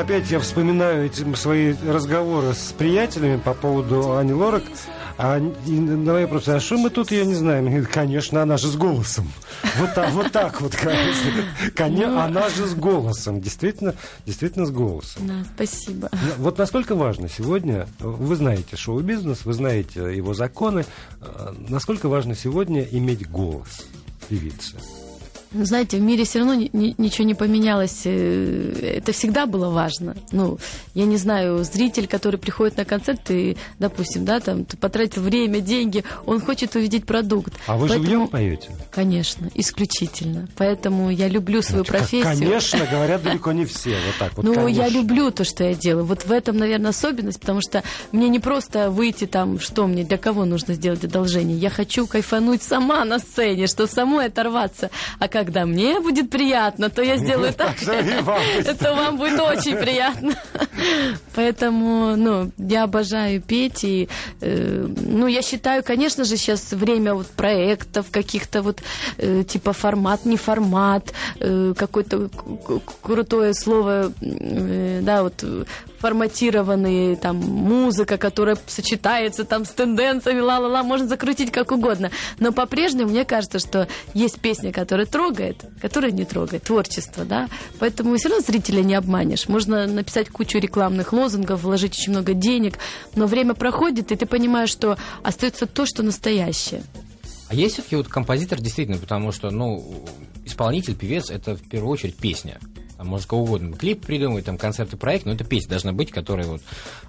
опять 0.00 0.30
я 0.30 0.40
вспоминаю 0.40 1.06
эти 1.06 1.34
свои 1.34 1.74
разговоры 1.86 2.54
с 2.54 2.72
приятелями 2.72 3.38
по 3.38 3.54
поводу 3.54 4.16
Ани 4.16 4.32
Лорак. 4.32 4.62
А 5.18 5.38
мои 5.38 6.22
вопросы, 6.24 6.48
а 6.48 6.60
что 6.60 6.78
мы 6.78 6.88
тут 6.88 7.10
ее 7.10 7.26
не 7.26 7.34
говорят, 7.34 7.88
конечно, 7.88 8.40
она 8.40 8.56
же 8.56 8.68
с 8.68 8.76
голосом. 8.76 9.30
Вот 9.76 9.94
так 9.94 10.10
вот, 10.12 10.32
так 10.32 10.60
вот 10.62 10.74
кажется. 10.74 11.24
Конечно, 11.74 12.24
она 12.24 12.48
же 12.48 12.66
с 12.66 12.74
голосом. 12.74 13.42
Действительно, 13.42 13.94
действительно 14.24 14.64
с 14.64 14.70
голосом. 14.70 15.26
Да, 15.26 15.34
спасибо. 15.54 16.08
Ну, 16.10 16.18
Вот 16.38 16.56
насколько 16.56 16.94
важно 16.94 17.28
сегодня, 17.28 17.86
вы 17.98 18.34
знаете 18.34 18.76
шоу-бизнес, 18.76 19.44
вы 19.44 19.52
знаете 19.52 20.16
его 20.16 20.32
законы, 20.32 20.86
э, 21.20 21.54
насколько 21.68 22.08
важно 22.08 22.34
сегодня 22.34 22.82
иметь 22.82 23.28
голос 23.28 23.84
певицы? 24.30 24.76
Знаете, 25.52 25.96
в 25.96 26.00
мире 26.00 26.24
все 26.24 26.38
равно 26.38 26.54
ни- 26.54 26.70
ни- 26.72 26.94
ничего 26.96 27.26
не 27.26 27.34
поменялось. 27.34 28.02
э, 28.04 28.98
Это 28.98 29.12
всегда 29.12 29.46
было 29.46 29.68
важно. 29.70 30.14
Ну, 30.30 30.58
я 30.94 31.06
не 31.06 31.16
знаю, 31.16 31.64
зритель, 31.64 32.06
который 32.06 32.36
приходит 32.38 32.76
на 32.76 32.84
концерт, 32.84 33.30
и, 33.30 33.56
допустим, 33.78 34.24
да, 34.24 34.38
там, 34.40 34.64
ты 34.64 34.76
потратил 34.76 35.22
время, 35.22 35.60
деньги, 35.60 36.04
он 36.26 36.40
хочет 36.40 36.76
увидеть 36.76 37.04
продукт. 37.04 37.52
А 37.66 37.76
вы 37.76 37.88
Поэтому- 37.88 38.04
живьем 38.06 38.28
поете? 38.28 38.70
Конечно, 38.92 39.50
исключительно. 39.54 40.48
Поэтому 40.56 41.10
я 41.10 41.26
люблю 41.28 41.62
свою 41.62 41.84
Как- 41.84 41.98
профессию. 41.98 42.22
Конечно, 42.38 42.86
говорят 42.90 43.22
далеко 43.24 43.52
не 43.52 43.64
все. 43.64 43.90
Вот 44.06 44.14
так 44.18 44.36
вот. 44.36 44.44
ну, 44.44 44.66
я 44.68 44.88
люблю 44.88 45.30
то, 45.30 45.42
что 45.44 45.64
я 45.64 45.74
делаю. 45.74 46.04
Вот 46.04 46.24
в 46.26 46.30
этом, 46.32 46.56
наверное, 46.58 46.90
особенность, 46.90 47.40
потому 47.40 47.60
что 47.60 47.82
мне 48.12 48.28
не 48.28 48.38
просто 48.38 48.90
выйти 48.90 49.26
там, 49.26 49.58
что 49.58 49.86
мне, 49.86 50.04
для 50.04 50.18
кого 50.18 50.44
нужно 50.44 50.74
сделать 50.74 51.04
одолжение. 51.04 51.56
Я 51.56 51.70
хочу 51.70 52.06
кайфануть 52.06 52.62
сама 52.62 53.04
на 53.04 53.18
сцене, 53.18 53.66
что 53.66 53.86
самой 53.86 54.26
оторваться. 54.26 54.90
А 55.18 55.28
когда 55.40 55.64
мне 55.64 56.00
будет 56.00 56.28
приятно, 56.28 56.90
то 56.90 57.02
я 57.02 57.16
сделаю 57.16 57.54
так, 57.54 57.82
это 57.82 58.94
вам 58.94 59.16
будет 59.16 59.40
очень 59.40 59.74
приятно. 59.76 60.34
Поэтому, 61.34 62.14
ну, 62.16 62.50
я 62.58 62.84
обожаю 62.84 63.40
петь. 63.40 63.84
И, 63.84 64.08
э, 64.42 64.86
ну, 65.06 65.26
я 65.26 65.40
считаю, 65.40 65.82
конечно 65.82 66.24
же, 66.24 66.36
сейчас 66.36 66.72
время 66.72 67.14
вот 67.14 67.26
проектов, 67.28 68.10
каких-то 68.10 68.60
вот, 68.60 68.82
э, 69.16 69.44
типа 69.44 69.72
формат, 69.72 70.26
не 70.26 70.36
формат, 70.36 71.14
э, 71.40 71.72
какое-то 71.74 72.28
крутое 73.02 73.54
слово, 73.54 74.12
э, 74.20 75.00
да, 75.02 75.22
вот 75.22 75.42
форматированные, 76.00 77.16
там, 77.16 77.36
музыка, 77.36 78.16
которая 78.16 78.56
сочетается 78.66 79.44
там 79.44 79.64
с 79.64 79.70
тенденциями, 79.70 80.40
ла-ла-ла, 80.40 80.82
можно 80.82 81.06
закрутить 81.06 81.52
как 81.52 81.72
угодно. 81.72 82.10
Но 82.38 82.52
по-прежнему 82.52 83.10
мне 83.10 83.24
кажется, 83.24 83.58
что 83.58 83.86
есть 84.14 84.40
песня, 84.40 84.72
которая 84.72 85.06
трогает, 85.06 85.64
которая 85.80 86.10
не 86.10 86.24
трогает, 86.24 86.64
творчество, 86.64 87.24
да, 87.24 87.48
поэтому 87.78 88.16
все 88.16 88.28
равно 88.28 88.44
зрителя 88.44 88.82
не 88.82 88.94
обманешь. 88.94 89.48
Можно 89.48 89.86
написать 89.86 90.28
кучу 90.30 90.58
рекламных 90.58 91.12
лозунгов, 91.12 91.62
вложить 91.62 91.98
очень 91.98 92.12
много 92.12 92.34
денег, 92.34 92.78
но 93.14 93.26
время 93.26 93.54
проходит, 93.54 94.10
и 94.10 94.16
ты 94.16 94.26
понимаешь, 94.26 94.70
что 94.70 94.96
остается 95.22 95.66
то, 95.66 95.84
что 95.86 96.02
настоящее. 96.02 96.82
А 97.48 97.54
есть 97.54 97.74
все-таки 97.74 97.96
вот 97.96 98.08
композитор 98.08 98.60
действительно, 98.60 98.98
потому 98.98 99.32
что, 99.32 99.50
ну, 99.50 100.04
исполнитель, 100.44 100.94
певец 100.94 101.30
это 101.30 101.56
в 101.56 101.68
первую 101.68 101.90
очередь 101.92 102.16
песня. 102.16 102.58
Там 103.00 103.08
может 103.08 103.28
кого 103.28 103.44
угодно 103.44 103.74
клип 103.74 104.04
придумать, 104.04 104.44
там 104.44 104.58
концерты, 104.58 104.98
проект, 104.98 105.24
но 105.24 105.32
это 105.32 105.42
песня 105.42 105.70
должна 105.70 105.94
быть, 105.94 106.10
которая 106.10 106.46
вот 106.46 106.60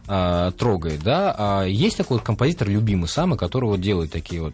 а, 0.08 0.52
трогает, 0.52 1.04
да. 1.04 1.36
А 1.38 1.64
есть 1.66 1.98
такой 1.98 2.16
вот 2.16 2.26
композитор 2.26 2.70
любимый 2.70 3.10
самый, 3.10 3.38
который 3.38 3.66
вот 3.66 3.82
делает 3.82 4.10
такие 4.10 4.42
вот 4.42 4.54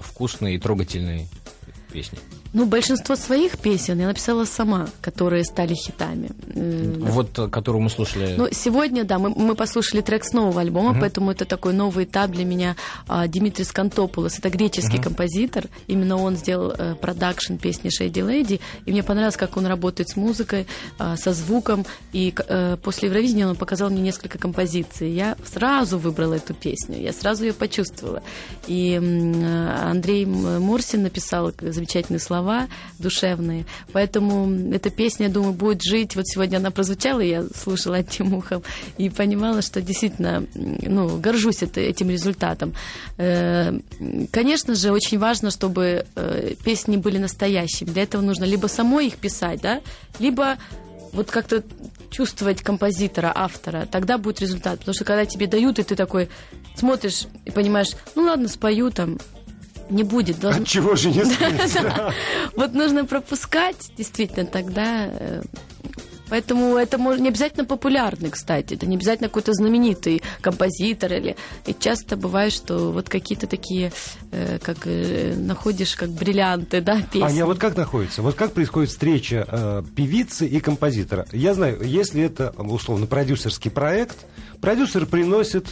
вкусные 0.00 0.56
и 0.56 0.58
трогательные 0.58 1.28
песни. 1.92 2.18
Ну, 2.52 2.66
большинство 2.66 3.16
своих 3.16 3.58
песен 3.58 3.98
я 3.98 4.06
написала 4.06 4.44
сама, 4.44 4.86
которые 5.00 5.42
стали 5.44 5.74
хитами. 5.74 6.28
Вот, 6.54 7.38
э, 7.38 7.48
которую 7.48 7.82
мы 7.82 7.88
слушали. 7.90 8.34
Ну, 8.36 8.48
сегодня, 8.52 9.04
да, 9.04 9.18
мы, 9.18 9.30
мы 9.30 9.54
послушали 9.54 10.02
трек 10.02 10.24
с 10.24 10.32
нового 10.34 10.60
альбома, 10.60 10.94
поэтому 11.00 11.30
это 11.30 11.46
такой 11.46 11.72
новый 11.72 12.04
этап 12.04 12.30
для 12.30 12.44
меня. 12.44 12.76
А, 13.08 13.26
Димитрис 13.26 13.72
Кантопулос, 13.72 14.38
это 14.38 14.50
греческий 14.50 14.98
композитор. 14.98 15.64
Именно 15.86 16.18
он 16.18 16.36
сделал 16.36 16.74
э, 16.76 16.94
продакшн 17.00 17.56
песни 17.56 17.90
Shady 17.90 18.12
Lady. 18.26 18.60
И 18.84 18.92
мне 18.92 19.02
понравилось, 19.02 19.36
как 19.36 19.56
он 19.56 19.66
работает 19.66 20.10
с 20.10 20.16
музыкой, 20.16 20.66
а, 20.98 21.16
со 21.16 21.32
звуком. 21.32 21.86
И 22.12 22.34
э, 22.36 22.76
после 22.82 23.08
Евровидения 23.08 23.48
он 23.48 23.56
показал 23.56 23.88
мне 23.88 24.02
несколько 24.02 24.36
композиций. 24.38 25.10
Я 25.10 25.36
сразу 25.44 25.98
выбрала 25.98 26.34
эту 26.34 26.52
песню, 26.52 27.00
я 27.00 27.12
сразу 27.14 27.44
ее 27.44 27.54
почувствовала. 27.54 28.22
И 28.66 28.96
Андрей 28.96 30.24
М- 30.24 30.62
Мурсин 30.62 31.02
написал 31.02 31.52
замечательные 31.60 32.20
слова, 32.20 32.41
душевные. 32.98 33.64
Поэтому 33.92 34.72
эта 34.72 34.90
песня, 34.90 35.26
я 35.26 35.32
думаю, 35.32 35.52
будет 35.52 35.82
жить. 35.82 36.16
Вот 36.16 36.26
сегодня 36.26 36.58
она 36.58 36.70
прозвучала, 36.70 37.20
я 37.20 37.44
слушала 37.54 37.98
ухом 38.20 38.62
и 38.98 39.10
понимала, 39.10 39.62
что 39.62 39.80
действительно, 39.80 40.44
ну, 40.54 41.18
горжусь 41.18 41.62
этим 41.62 42.10
результатом. 42.10 42.74
Э, 43.18 43.78
Конечно 44.30 44.74
же, 44.74 44.92
очень 44.92 45.18
важно, 45.18 45.50
чтобы 45.50 46.06
э, 46.14 46.54
песни 46.64 46.96
были 46.96 47.18
настоящими. 47.18 47.90
Для 47.90 48.02
этого 48.02 48.22
нужно 48.22 48.44
либо 48.44 48.66
самой 48.66 49.06
их 49.08 49.16
писать, 49.16 49.60
да, 49.60 49.80
либо 50.18 50.56
вот 51.12 51.30
как-то 51.30 51.62
чувствовать 52.10 52.62
композитора, 52.62 53.32
автора, 53.34 53.86
тогда 53.90 54.18
будет 54.18 54.40
результат. 54.40 54.78
Потому 54.80 54.94
что 54.94 55.04
когда 55.04 55.26
тебе 55.26 55.46
дают, 55.46 55.78
и 55.78 55.82
ты 55.82 55.94
такой 55.94 56.28
смотришь 56.74 57.26
и 57.44 57.50
понимаешь, 57.50 57.90
ну 58.14 58.22
ладно, 58.22 58.48
спою 58.48 58.90
там, 58.90 59.18
не 59.92 60.02
будет. 60.02 60.40
должно- 60.40 60.62
От 60.62 60.68
чего 60.68 60.94
же 60.96 61.10
не. 61.10 61.22
Вот 62.56 62.74
нужно 62.74 63.04
пропускать, 63.04 63.92
действительно, 63.96 64.46
тогда... 64.46 65.06
э, 65.06 65.42
Поэтому 66.28 66.76
это 66.78 66.96
не 66.96 67.28
обязательно 67.28 67.66
популярный, 67.66 68.30
кстати. 68.30 68.72
Это 68.72 68.86
не 68.86 68.96
обязательно 68.96 69.28
какой-то 69.28 69.52
знаменитый 69.52 70.22
композитор. 70.40 71.12
Или... 71.12 71.36
И 71.66 71.76
часто 71.78 72.16
бывает, 72.16 72.54
что 72.54 72.90
вот 72.90 73.10
какие-то 73.10 73.46
такие, 73.46 73.92
э, 74.30 74.58
как 74.62 74.78
э, 74.86 75.34
находишь, 75.36 75.94
как 75.94 76.08
бриллианты, 76.08 76.80
да, 76.80 77.02
песни. 77.02 77.26
Аня, 77.26 77.42
а 77.42 77.46
вот 77.46 77.58
как 77.58 77.76
находится? 77.76 78.22
Вот 78.22 78.34
как 78.34 78.54
происходит 78.54 78.88
встреча 78.88 79.46
э, 79.46 79.82
певицы 79.94 80.46
и 80.46 80.58
композитора? 80.60 81.26
Я 81.32 81.52
знаю, 81.52 81.82
если 81.82 82.22
это, 82.22 82.54
условно, 82.56 83.04
продюсерский 83.06 83.70
проект, 83.70 84.16
продюсер 84.62 85.04
приносит 85.04 85.66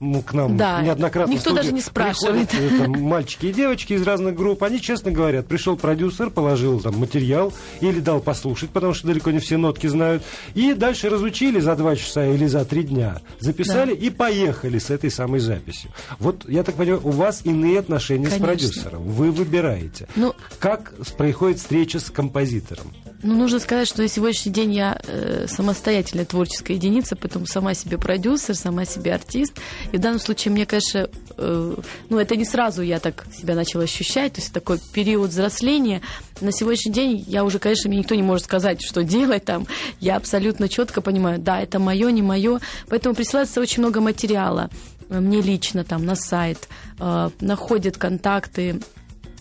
ну, 0.00 0.22
к 0.22 0.32
нам 0.32 0.56
Да, 0.56 0.80
неоднократно 0.82 1.30
никто 1.32 1.52
даже 1.54 1.72
не 1.72 1.80
спрашивает. 1.82 2.48
приходят, 2.48 2.78
там, 2.78 3.02
мальчики 3.02 3.46
и 3.46 3.52
девочки 3.52 3.92
из 3.92 4.02
разных 4.02 4.34
групп, 4.34 4.62
они 4.64 4.80
честно 4.80 5.10
говорят, 5.10 5.46
пришел 5.46 5.76
продюсер, 5.76 6.30
положил 6.30 6.80
там 6.80 6.96
материал 6.98 7.52
или 7.80 8.00
дал 8.00 8.20
послушать, 8.20 8.70
потому 8.70 8.94
что 8.94 9.06
далеко 9.08 9.30
не 9.30 9.38
все 9.38 9.56
нотки 9.58 9.86
знают, 9.86 10.22
и 10.54 10.72
дальше 10.74 11.08
разучили 11.10 11.60
за 11.60 11.76
два 11.76 11.96
часа 11.96 12.26
или 12.26 12.46
за 12.46 12.64
три 12.64 12.82
дня, 12.82 13.20
записали 13.40 13.94
и 13.94 14.10
поехали 14.10 14.78
с 14.78 14.90
этой 14.90 15.10
самой 15.10 15.40
записью. 15.40 15.90
Вот, 16.18 16.48
я 16.48 16.62
так 16.64 16.76
понимаю, 16.76 17.00
у 17.04 17.10
вас 17.10 17.42
иные 17.44 17.78
отношения 17.78 18.26
с 18.26 18.30
Конечно. 18.34 18.46
продюсером, 18.46 19.02
вы 19.04 19.30
выбираете. 19.30 20.08
Ну- 20.16 20.34
как 20.58 20.94
с- 21.06 21.10
происходит 21.12 21.58
встреча 21.58 22.00
с 22.00 22.10
композитором? 22.10 22.86
Ну, 23.22 23.36
нужно 23.36 23.58
сказать, 23.58 23.86
что 23.86 24.00
на 24.00 24.08
сегодняшний 24.08 24.50
день 24.50 24.72
я 24.72 24.98
э, 25.02 25.44
самостоятельная 25.46 26.24
творческая 26.24 26.74
единица, 26.74 27.16
поэтому 27.16 27.46
сама 27.46 27.74
себе 27.74 27.98
продюсер, 27.98 28.54
сама 28.54 28.86
себе 28.86 29.12
артист. 29.12 29.52
И 29.92 29.98
в 29.98 30.00
данном 30.00 30.20
случае 30.20 30.52
мне, 30.52 30.64
конечно, 30.64 31.06
э, 31.36 31.74
ну, 32.08 32.18
это 32.18 32.36
не 32.36 32.46
сразу 32.46 32.80
я 32.80 32.98
так 32.98 33.26
себя 33.30 33.54
начала 33.54 33.84
ощущать, 33.84 34.34
то 34.34 34.40
есть 34.40 34.54
такой 34.54 34.78
период 34.94 35.30
взросления. 35.30 36.00
На 36.40 36.50
сегодняшний 36.50 36.92
день 36.92 37.24
я 37.26 37.44
уже, 37.44 37.58
конечно, 37.58 37.90
мне 37.90 37.98
никто 37.98 38.14
не 38.14 38.22
может 38.22 38.46
сказать, 38.46 38.80
что 38.80 39.02
делать 39.02 39.44
там. 39.44 39.66
Я 40.00 40.16
абсолютно 40.16 40.70
четко 40.70 41.02
понимаю, 41.02 41.38
да, 41.38 41.60
это 41.60 41.78
мое, 41.78 42.10
не 42.10 42.22
мое. 42.22 42.60
Поэтому 42.88 43.14
присылается 43.14 43.60
очень 43.60 43.82
много 43.82 44.00
материала 44.00 44.70
э, 45.10 45.20
мне 45.20 45.42
лично 45.42 45.84
там 45.84 46.06
на 46.06 46.14
сайт, 46.14 46.68
э, 46.98 47.30
находят 47.40 47.98
контакты 47.98 48.80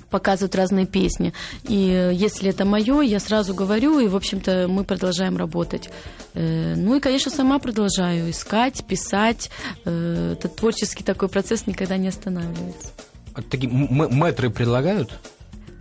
показывают 0.10 0.56
разные 0.56 0.86
песни. 0.86 1.34
И 1.64 1.90
э, 1.92 2.12
если 2.14 2.50
это 2.50 2.66
мое, 2.66 3.02
я 3.02 3.20
сразу 3.20 3.54
говорю, 3.54 4.00
и, 4.00 4.08
в 4.08 4.16
общем-то, 4.16 4.68
мы 4.68 4.84
продолжаем 4.84 5.38
работать. 5.38 5.90
Э, 6.34 6.76
Ну 6.76 6.96
и, 6.96 7.00
конечно, 7.00 7.32
сама 7.32 7.60
продолжаю 7.60 8.30
искать, 8.32 8.84
писать. 8.86 9.50
Э, 9.86 10.34
Этот 10.34 10.56
творческий 10.56 11.04
такой 11.04 11.30
процесс 11.30 11.68
никогда 11.68 11.98
не 11.98 12.08
останавливается. 12.08 12.88
А 13.34 13.42
Такие 13.42 13.72
мэтры 13.72 14.50
предлагают? 14.50 15.12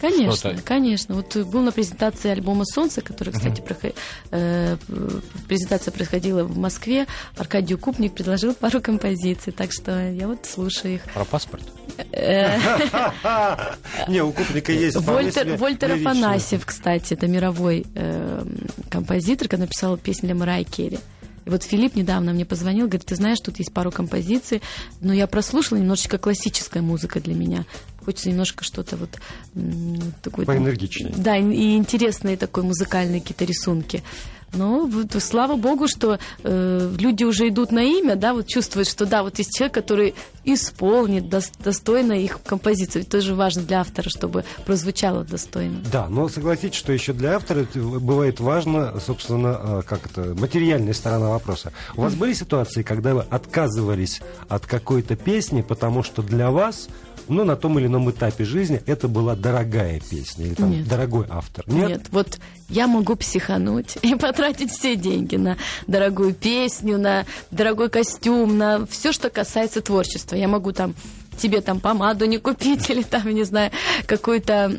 Конечно, 0.01 0.37
Что-то. 0.37 0.63
конечно. 0.63 1.15
Вот 1.15 1.35
э, 1.37 1.45
был 1.45 1.61
на 1.61 1.73
презентации 1.73 2.31
альбома 2.31 2.65
«Солнце», 2.65 3.01
который, 3.01 3.33
кстати, 3.33 3.61
прохо- 3.61 3.95
э, 4.31 4.77
презентация 5.49 5.93
происходила 5.93 6.45
в 6.45 6.57
Москве. 6.57 7.07
Аркадий 7.37 7.75
Купник 7.75 8.15
предложил 8.15 8.55
пару 8.55 8.81
композиций, 8.81 9.53
так 9.53 9.71
что 9.73 10.11
я 10.11 10.29
вот 10.29 10.47
слушаю 10.47 10.95
их. 10.95 11.03
Про 11.13 11.25
паспорт? 11.25 11.65
Не, 14.09 14.23
у 14.23 14.33
Купника 14.33 14.73
есть 14.73 14.97
Вольтер. 14.97 15.93
Афанасьев, 15.95 16.65
кстати, 16.65 17.15
это 17.15 17.27
мировой 17.27 17.87
э, 17.95 18.45
композитор, 18.91 19.49
который 19.49 19.63
написал 19.63 19.97
песню 19.97 20.29
для 20.29 20.35
Марай 20.35 20.65
Керри. 20.65 20.99
И 21.45 21.51
вот 21.51 21.63
Филипп 21.63 21.97
недавно 21.97 22.35
мне 22.35 22.45
позвонил, 22.45 22.87
говорит, 22.89 23.07
ты 23.07 23.17
знаешь, 23.17 23.39
тут 23.41 23.59
есть 23.59 23.73
пару 23.73 23.91
композиций, 23.91 24.61
но 25.01 25.15
я 25.15 25.27
прослушала 25.27 25.79
немножечко 25.79 26.19
классическая 26.19 26.83
музыка 26.83 27.21
для 27.21 27.35
меня. 27.35 27.65
Хочется 28.05 28.31
немножко 28.31 28.65
что-то 28.65 28.97
вот 28.97 29.11
такое... 30.23 30.47
Поэнергичнее. 30.47 31.13
Да, 31.17 31.37
и- 31.37 31.77
интересные 31.77 32.37
такой 32.37 32.63
музыкальные 32.63 33.21
какие-то 33.21 33.45
рисунки. 33.45 34.03
Но 34.55 34.87
вот, 34.87 35.13
слава 35.23 35.57
богу, 35.57 35.89
что 35.89 36.19
э, 36.43 36.95
люди 36.99 37.23
уже 37.25 37.49
идут 37.49 37.71
на 37.71 37.83
имя, 37.83 38.17
да, 38.17 38.33
вот 38.33 38.47
чувствуют, 38.47 38.89
что 38.89 39.05
да, 39.05 39.23
вот 39.23 39.39
есть 39.39 39.55
человек, 39.55 39.75
который 39.75 40.15
исполнит 40.45 41.25
дос- 41.25 41.53
достойно 41.63 42.15
их 42.15 42.41
композицию. 42.43 43.03
Это 43.03 43.11
тоже 43.11 43.35
важно 43.35 43.61
для 43.63 43.81
автора, 43.81 44.09
чтобы 44.09 44.45
прозвучало 44.65 45.25
достойно. 45.25 45.81
Да, 45.93 46.09
но 46.09 46.31
согласитесь, 46.31 46.79
что 46.79 46.95
еще 46.95 47.13
для 47.13 47.37
автора 47.37 47.67
бывает 47.75 48.41
важно, 48.41 48.99
собственно, 49.05 49.61
э, 49.63 49.83
как 49.87 50.07
это, 50.07 50.35
материальная 50.35 50.95
сторона 50.95 51.29
вопроса. 51.29 51.73
У 51.95 52.01
вас 52.01 52.15
были 52.15 52.33
ситуации, 52.33 52.83
когда 52.83 53.15
вы 53.15 53.27
отказывались 53.29 54.23
от 54.49 54.65
какой-то 54.65 55.15
песни, 55.15 55.61
потому 55.61 56.03
что 56.03 56.23
для 56.23 56.51
вас, 56.51 56.89
ну, 57.29 57.45
на 57.45 57.57
том 57.57 57.79
или 57.79 57.87
ином 57.87 58.11
этапе 58.11 58.45
жизни 58.45 58.83
это 58.87 59.09
была 59.09 59.35
дорогая 59.35 60.01
песня 60.01 60.47
или 60.47 60.55
там 60.55 60.71
Нет. 60.71 60.89
дорогой 60.89 61.27
автор? 61.29 61.65
Нет? 61.69 62.07
вот 62.11 62.39
я 62.69 62.87
могу 62.87 63.17
психануть 63.17 63.99
и 64.03 64.15
потратить 64.15 64.71
все 64.71 64.97
деньги 64.97 65.37
на 65.37 65.57
дорогую 65.87 66.35
песню, 66.35 66.99
на 66.99 67.25
дорогой 67.51 67.91
костюм, 67.91 68.59
на 68.59 68.87
все, 68.87 69.13
что 69.13 69.31
касается 69.31 69.81
творчества. 69.81 70.37
Я 70.37 70.49
могу 70.49 70.73
там 70.73 70.95
тебе 71.39 71.61
там 71.61 71.81
помаду 71.81 72.27
не 72.27 72.39
купить 72.39 72.91
или 72.91 73.03
там, 73.03 73.29
не 73.29 73.45
знаю, 73.45 73.71
какую-то 74.07 74.79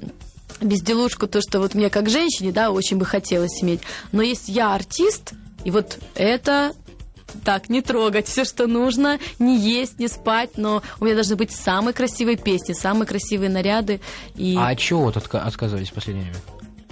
безделушку, 0.61 1.27
то, 1.27 1.41
что 1.41 1.59
вот 1.59 1.73
мне 1.73 1.89
как 1.89 2.09
женщине, 2.09 2.51
да, 2.51 2.71
очень 2.71 2.97
бы 2.97 3.05
хотелось 3.05 3.63
иметь. 3.63 3.81
Но 4.11 4.21
есть 4.21 4.49
я 4.49 4.75
артист, 4.75 5.33
и 5.63 5.71
вот 5.71 5.99
это 6.15 6.73
так, 7.39 7.69
не 7.69 7.81
трогать 7.81 8.27
все, 8.27 8.43
что 8.45 8.67
нужно, 8.67 9.19
не 9.39 9.57
есть, 9.57 9.99
не 9.99 10.07
спать, 10.07 10.51
но 10.57 10.81
у 10.99 11.05
меня 11.05 11.15
должны 11.15 11.35
быть 11.35 11.51
самые 11.51 11.93
красивые 11.93 12.37
песни, 12.37 12.73
самые 12.73 13.07
красивые 13.07 13.49
наряды. 13.49 13.99
И 14.35 14.55
А 14.57 14.69
от 14.69 14.79
чего 14.79 15.01
вот 15.03 15.17
отка- 15.17 15.39
отказывались 15.41 15.89
в 15.89 15.93
последнее 15.93 16.25
время? 16.25 16.39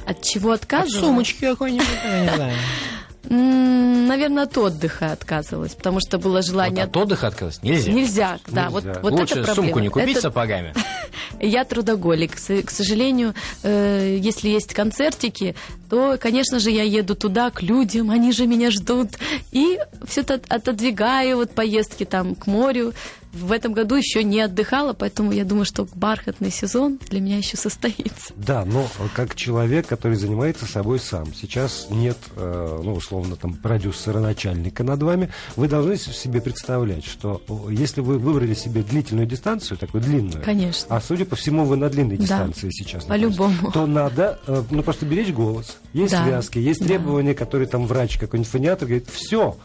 от 0.05 0.21
чего 0.21 0.51
От 0.51 0.63
отказывалась? 0.63 0.99
сумочки 1.05 1.39
какой-нибудь, 1.41 1.85
я 2.05 2.21
не 2.29 2.35
знаю. 2.35 2.53
Наверное, 3.29 4.43
от 4.43 4.57
отдыха 4.57 5.11
отказывалась, 5.11 5.73
потому 5.75 5.99
что 5.99 6.17
было 6.17 6.37
Вот 6.37 6.45
желание... 6.45 6.85
от 6.85 6.95
отдыха 6.95 7.27
отказываться 7.27 7.59
нельзя. 7.63 7.91
Нельзя, 7.91 8.39
да, 8.47 8.69
вот, 8.69 8.85
Нельзя. 8.85 8.99
вот 9.01 9.11
Лучше 9.11 9.33
это 9.35 9.43
проблема. 9.43 9.55
сумку 9.67 9.79
не 9.79 9.89
купить 9.89 10.11
Это- 10.11 10.21
сапогами. 10.21 10.73
Я 11.41 11.65
трудоголик. 11.65 12.35
К 12.35 12.69
сожалению, 12.71 13.33
э, 13.63 14.17
если 14.19 14.49
есть 14.49 14.73
концертики, 14.73 15.55
то, 15.89 16.17
конечно 16.19 16.59
же, 16.59 16.71
я 16.71 16.83
еду 16.83 17.15
туда, 17.15 17.51
к 17.51 17.61
людям, 17.61 18.09
они 18.11 18.31
же 18.31 18.47
меня 18.47 18.71
ждут. 18.71 19.09
И 19.51 19.77
все 20.07 20.21
это 20.21 20.39
отодвигаю, 20.47 21.37
вот 21.37 21.51
поездки 21.51 22.05
там 22.05 22.33
к 22.33 22.47
морю. 22.47 22.93
В 23.39 23.51
этом 23.51 23.73
году 23.73 23.95
еще 23.95 24.23
не 24.23 24.41
отдыхала, 24.41 24.93
поэтому 24.93 25.31
я 25.31 25.45
думаю, 25.45 25.65
что 25.65 25.87
бархатный 25.93 26.49
сезон 26.51 26.99
для 27.09 27.21
меня 27.21 27.37
еще 27.37 27.55
состоится. 27.57 28.33
Да, 28.35 28.65
но 28.65 28.87
как 29.15 29.35
человек, 29.35 29.85
который 29.87 30.17
занимается 30.17 30.65
собой 30.65 30.99
сам, 30.99 31.33
сейчас 31.33 31.87
нет, 31.91 32.17
э, 32.35 32.81
ну, 32.83 32.93
условно, 32.93 33.35
там, 33.35 33.53
продюсера, 33.53 34.19
начальника 34.19 34.83
над 34.83 35.03
вами, 35.03 35.29
вы 35.55 35.67
должны 35.67 35.97
себе 35.97 36.41
представлять, 36.41 37.05
что 37.05 37.41
если 37.69 38.01
вы 38.01 38.17
выбрали 38.17 38.53
себе 38.53 38.81
длительную 38.81 39.27
дистанцию, 39.27 39.77
такую 39.77 40.01
длинную, 40.03 40.43
Конечно. 40.43 40.95
а 40.95 40.99
судя 41.01 41.25
по 41.25 41.35
всему, 41.35 41.65
вы 41.65 41.77
на 41.77 41.89
длинной 41.89 42.17
Да, 42.17 42.23
дистанции 42.23 42.69
сейчас, 42.71 43.07
находитесь, 43.07 43.37
по-любому. 43.37 43.71
то 43.71 43.85
надо, 43.85 44.39
э, 44.47 44.63
ну, 44.71 44.81
просто 44.81 45.05
беречь 45.05 45.31
голос. 45.33 45.77
Есть 45.93 46.13
Да, 46.13 46.23
связки, 46.25 46.57
есть 46.59 46.79
да. 46.81 46.87
требования, 46.87 47.35
которые 47.35 47.67
там 47.67 47.85
врач, 47.85 48.17
какой-нибудь 48.17 48.51
фониатор 48.51 48.87
говорит, 48.87 49.07
все, 49.11 49.55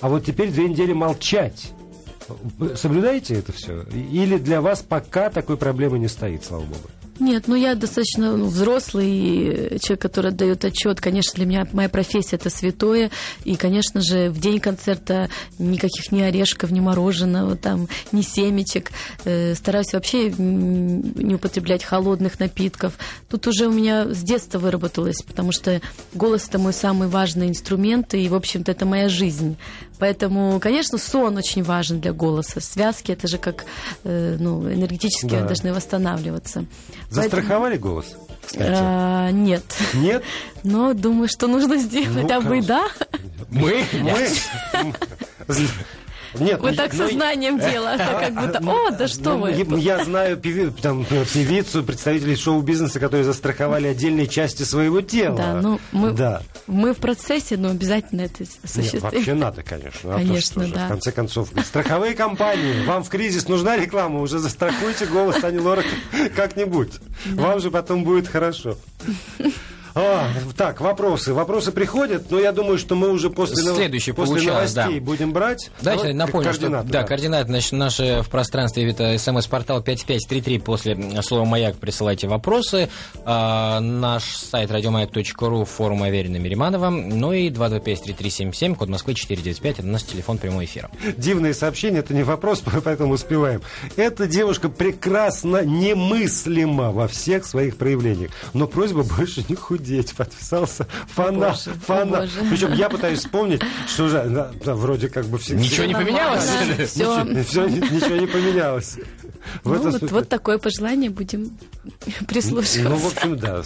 а 0.00 0.08
вот 0.08 0.24
теперь 0.24 0.50
две 0.50 0.68
недели 0.68 0.92
молчать. 0.92 1.72
Соблюдаете 2.76 3.34
это 3.34 3.52
все? 3.52 3.82
Или 3.92 4.38
для 4.38 4.60
вас 4.60 4.82
пока 4.82 5.30
такой 5.30 5.56
проблемы 5.56 5.98
не 5.98 6.08
стоит, 6.08 6.44
слава 6.44 6.62
богу? 6.62 6.88
Нет, 7.20 7.48
ну 7.48 7.54
я 7.54 7.74
достаточно 7.74 8.34
ну, 8.34 8.46
взрослый 8.46 9.78
человек, 9.82 10.00
который 10.00 10.30
отдает 10.30 10.64
отчет. 10.64 11.02
Конечно, 11.02 11.34
для 11.34 11.44
меня 11.44 11.68
моя 11.72 11.90
профессия 11.90 12.36
это 12.36 12.48
святое. 12.48 13.10
И, 13.44 13.56
конечно 13.56 14.00
же, 14.00 14.30
в 14.30 14.40
день 14.40 14.58
концерта 14.58 15.28
никаких 15.58 16.12
ни 16.12 16.22
орешков, 16.22 16.70
ни 16.70 16.80
мороженого, 16.80 17.56
там, 17.56 17.88
ни 18.10 18.22
семечек. 18.22 18.90
Э, 19.26 19.54
стараюсь 19.54 19.92
вообще 19.92 20.30
не 20.30 21.34
употреблять 21.34 21.84
холодных 21.84 22.40
напитков. 22.40 22.94
Тут 23.28 23.46
уже 23.46 23.68
у 23.68 23.72
меня 23.72 24.08
с 24.08 24.22
детства 24.22 24.58
выработалось, 24.58 25.20
потому 25.22 25.52
что 25.52 25.82
голос 26.14 26.48
это 26.48 26.58
мой 26.58 26.72
самый 26.72 27.08
важный 27.08 27.48
инструмент, 27.48 28.14
и, 28.14 28.26
в 28.30 28.34
общем-то, 28.34 28.72
это 28.72 28.86
моя 28.86 29.10
жизнь. 29.10 29.58
Поэтому, 30.00 30.58
конечно, 30.60 30.98
сон 30.98 31.36
очень 31.36 31.62
важен 31.62 32.00
для 32.00 32.12
голоса. 32.12 32.60
Связки 32.60 33.12
это 33.12 33.28
же 33.28 33.38
как 33.38 33.66
э, 34.04 34.36
ну, 34.40 34.62
энергетически 34.72 35.26
Да. 35.26 35.44
должны 35.44 35.72
восстанавливаться. 35.72 36.64
Застраховали 37.10 37.76
голос, 37.76 38.16
кстати? 38.44 38.72
А, 38.74 39.30
нет. 39.30 39.62
Нет? 39.94 40.24
Но 40.64 40.94
думаю, 40.94 41.28
что 41.28 41.46
нужно 41.46 41.76
сделать. 41.76 42.28
Ну, 42.28 42.34
а 42.34 42.40
вы, 42.40 42.62
да? 42.62 42.88
Мы? 43.50 43.84
Мы? 43.92 44.28
Нет, 46.38 46.60
Вы 46.60 46.70
ну, 46.70 46.76
так 46.76 46.92
ну, 46.92 46.98
сознанием 47.06 47.58
дела, 47.58 47.96
как 47.96 48.34
будто, 48.34 48.58
о, 48.70 48.90
да 48.90 49.08
что 49.08 49.30
ну, 49.30 49.38
вы. 49.40 49.52
Я, 49.52 49.96
я 49.96 50.04
знаю 50.04 50.36
например, 50.36 50.70
певицу, 51.26 51.82
представителей 51.82 52.36
шоу-бизнеса, 52.36 53.00
которые 53.00 53.24
застраховали 53.24 53.88
отдельные 53.88 54.26
части 54.26 54.62
своего 54.62 55.00
тела. 55.00 55.36
Да, 55.36 55.60
ну 55.60 55.80
мы, 55.92 56.12
Да. 56.12 56.42
мы 56.66 56.94
в 56.94 56.98
процессе, 56.98 57.56
но 57.56 57.70
обязательно 57.70 58.22
это 58.22 58.42
Нет, 58.42 58.58
осуществим. 58.62 59.00
вообще 59.00 59.34
надо, 59.34 59.62
конечно. 59.62 60.14
А 60.14 60.18
Конечно, 60.18 60.66
же, 60.66 60.74
да. 60.74 60.86
В 60.86 60.88
конце 60.88 61.12
концов, 61.12 61.50
страховые 61.64 62.14
компании, 62.14 62.84
вам 62.86 63.02
в 63.02 63.08
кризис 63.08 63.48
нужна 63.48 63.76
реклама, 63.76 64.20
уже 64.20 64.38
застрахуйте 64.38 65.06
голос 65.06 65.42
Ани 65.42 65.58
Лорак 65.58 65.86
как-нибудь. 66.36 66.92
Вам 67.26 67.60
же 67.60 67.70
потом 67.70 68.04
будет 68.04 68.28
хорошо. 68.28 68.76
А, 69.94 70.28
так, 70.56 70.80
вопросы. 70.80 71.34
Вопросы 71.34 71.72
приходят, 71.72 72.30
но 72.30 72.38
я 72.38 72.52
думаю, 72.52 72.78
что 72.78 72.94
мы 72.94 73.10
уже 73.10 73.30
после, 73.30 73.56
Следующий 73.56 74.12
после 74.12 74.34
получалось, 74.34 74.74
новостей 74.74 75.00
да. 75.00 75.06
будем 75.06 75.32
брать. 75.32 75.70
Давайте 75.80 76.02
Давай, 76.02 76.14
напомню, 76.14 76.52
что 76.52 76.82
да, 76.82 77.02
координаты 77.02 77.46
значит, 77.46 77.72
наши 77.72 78.22
в 78.22 78.30
пространстве 78.30 78.90
это 78.90 79.16
смс-портал 79.18 79.82
5533 79.82 80.58
после 80.58 81.22
слова 81.22 81.44
«Маяк» 81.44 81.76
присылайте 81.76 82.28
вопросы. 82.28 82.88
А, 83.24 83.80
наш 83.80 84.36
сайт 84.36 84.70
радиомаяк.ру, 84.70 85.64
форум 85.64 86.02
Аверина 86.02 86.36
Мириманова. 86.36 86.90
Ну 86.90 87.32
и 87.32 87.50
225-3377, 87.50 88.74
код 88.76 88.88
Москвы 88.88 89.14
495, 89.14 89.78
это 89.80 89.86
наш 89.86 90.04
телефон 90.04 90.38
прямого 90.38 90.64
эфира. 90.64 90.90
Дивные 91.16 91.54
сообщения, 91.54 91.98
это 91.98 92.14
не 92.14 92.22
вопрос, 92.22 92.62
поэтому 92.84 93.14
успеваем. 93.14 93.62
Эта 93.96 94.26
девушка 94.26 94.68
прекрасно 94.68 95.64
немыслима 95.64 96.92
во 96.92 97.08
всех 97.08 97.44
своих 97.44 97.76
проявлениях. 97.76 98.30
Но 98.54 98.66
просьба 98.66 99.02
больше 99.02 99.44
не 99.48 99.56
худеть. 99.80 100.14
Подписался 100.16 100.86
фанат. 101.14 101.58
боже. 101.86 102.30
Причем 102.50 102.72
я 102.74 102.88
пытаюсь 102.88 103.20
вспомнить, 103.20 103.62
что 103.88 104.08
же 104.08 104.22
да, 104.28 104.50
да, 104.64 104.74
вроде 104.74 105.08
как 105.08 105.26
бы 105.26 105.38
все... 105.38 105.54
Ничего 105.54 105.86
не 105.86 105.94
поменялось? 105.94 106.44
Все. 106.88 107.22
Ничего, 107.24 107.64
ничего 107.66 108.16
не 108.16 108.26
поменялось. 108.26 108.96
В 109.64 109.72
Ну, 109.72 109.78
вот, 109.78 109.92
смысле- 109.94 110.08
вот 110.08 110.28
такое 110.28 110.58
пожелание 110.58 111.10
будем 111.10 111.56
прислушиваться. 112.28 112.82
Ну, 112.82 112.96
в 112.96 113.06
общем, 113.06 113.38
да. 113.38 113.62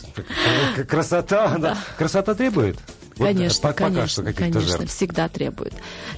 Красота, 0.89 1.57
да. 1.59 1.77
Красота 1.99 2.35
требует? 2.35 2.79
Вот, 3.17 3.27
Конечно, 3.27 3.61
по- 3.63 3.69
пока 3.69 3.85
конечно, 3.87 4.23
что 4.23 4.33
конечно, 4.33 4.61
жертв. 4.61 4.95
всегда 4.95 5.29
требует. 5.29 5.73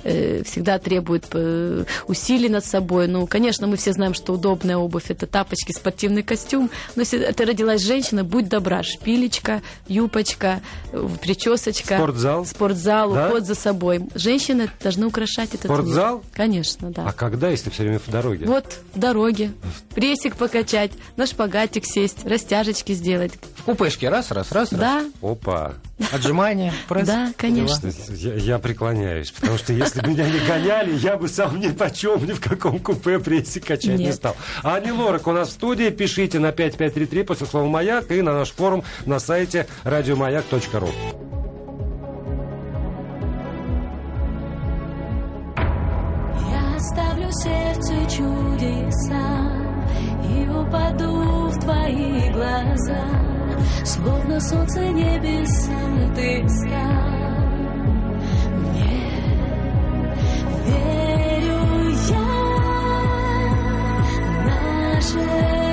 Э, 0.04 0.42
Всегда 0.44 0.78
требует 0.78 1.26
э, 1.32 1.84
усилий 2.08 2.48
над 2.48 2.64
собой. 2.64 3.06
Ну, 3.08 3.26
конечно, 3.26 3.66
мы 3.66 3.76
все 3.76 3.92
знаем, 3.92 4.14
что 4.14 4.32
удобная 4.34 4.76
обувь– 4.76 5.04
это 5.10 5.26
тапочки, 5.26 5.72
спортивный 5.72 6.22
костюм. 6.22 6.70
Но 6.94 7.02
если 7.02 7.18
ты 7.32 7.44
родилась 7.44 7.82
женщина, 7.82 8.24
будь 8.24 8.48
добра, 8.48 8.82
шпилечка, 8.82 9.62
юбочка, 9.88 10.60
э, 10.92 11.08
причесочка. 11.20 11.96
Спортзал? 11.96 12.46
Спортзал, 12.46 13.12
Да? 13.12 13.28
уход 13.28 13.44
за 13.46 13.54
собой. 13.54 14.00
Женщины 14.14 14.70
должны 14.82 15.06
украшать 15.06 15.50
этот 15.54 15.64
Спортзал? 15.70 16.16
мир. 16.18 16.24
Конечно, 16.32 16.90
да. 16.90 17.04
А 17.06 17.12
когда, 17.12 17.48
если 17.50 17.70
все 17.70 17.82
время 17.82 17.98
в 17.98 18.10
дороге? 18.10 18.46
Вот 18.46 18.78
в 18.94 18.98
дороге. 18.98 19.52
Прессик 19.94 20.36
покачать, 20.36 20.92
на 21.16 21.26
шпагатик 21.26 21.84
сесть, 21.84 22.24
растяжечки 22.24 22.92
сделать. 22.92 23.32
В 23.56 23.62
купешке 23.64 24.08
раз, 24.08 24.30
раз, 24.30 24.52
раз, 24.52 24.72
раз. 24.72 24.80
Да, 24.80 25.04
Опа. 25.22 25.74
Отжимания, 26.12 26.72
пресс. 26.88 27.06
да, 27.06 27.32
конечно. 27.36 27.90
Я, 28.10 28.34
я 28.34 28.58
преклоняюсь, 28.58 29.30
потому 29.30 29.56
что 29.56 29.72
если 29.72 30.02
бы 30.02 30.10
меня 30.10 30.28
не 30.28 30.38
гоняли, 30.40 30.94
я 30.96 31.16
бы 31.16 31.26
сам 31.28 31.58
ни 31.58 31.68
почем, 31.68 32.24
ни 32.26 32.32
в 32.32 32.40
каком 32.40 32.78
купе 32.80 33.18
прессе 33.18 33.60
качать 33.60 33.98
не 33.98 34.04
Нет. 34.06 34.14
стал. 34.14 34.36
А 34.62 34.74
Ани 34.74 34.92
Лорак 34.92 35.26
у 35.26 35.32
нас 35.32 35.48
в 35.48 35.52
студии. 35.52 35.88
Пишите 35.88 36.38
на 36.38 36.52
5533 36.52 37.22
после 37.22 37.46
слова 37.46 37.66
«Маяк» 37.68 38.10
и 38.10 38.20
на 38.20 38.34
наш 38.34 38.50
форум 38.52 38.84
на 39.06 39.18
сайте 39.18 39.66
радиомаяк.ру. 39.84 40.88
Я 45.56 46.76
оставлю 46.76 47.30
сердце 47.32 47.94
чудеса 48.16 49.75
И 50.24 50.48
упаду 50.48 51.48
в 51.48 51.58
твои 51.60 52.30
глаза 52.30 53.04
Словно 53.84 54.40
солнце 54.40 54.80
небесам 54.88 56.14
ты 56.14 56.48
стал 56.48 57.46
Мне 58.56 59.12
верю 60.66 61.60
я 62.08 62.26
Наше 64.44 65.65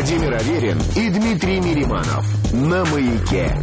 Владимир 0.00 0.32
Аверин 0.32 0.78
и 0.96 1.10
Дмитрий 1.10 1.60
Мириманов. 1.60 2.24
На 2.54 2.86
маяке. 2.86 3.54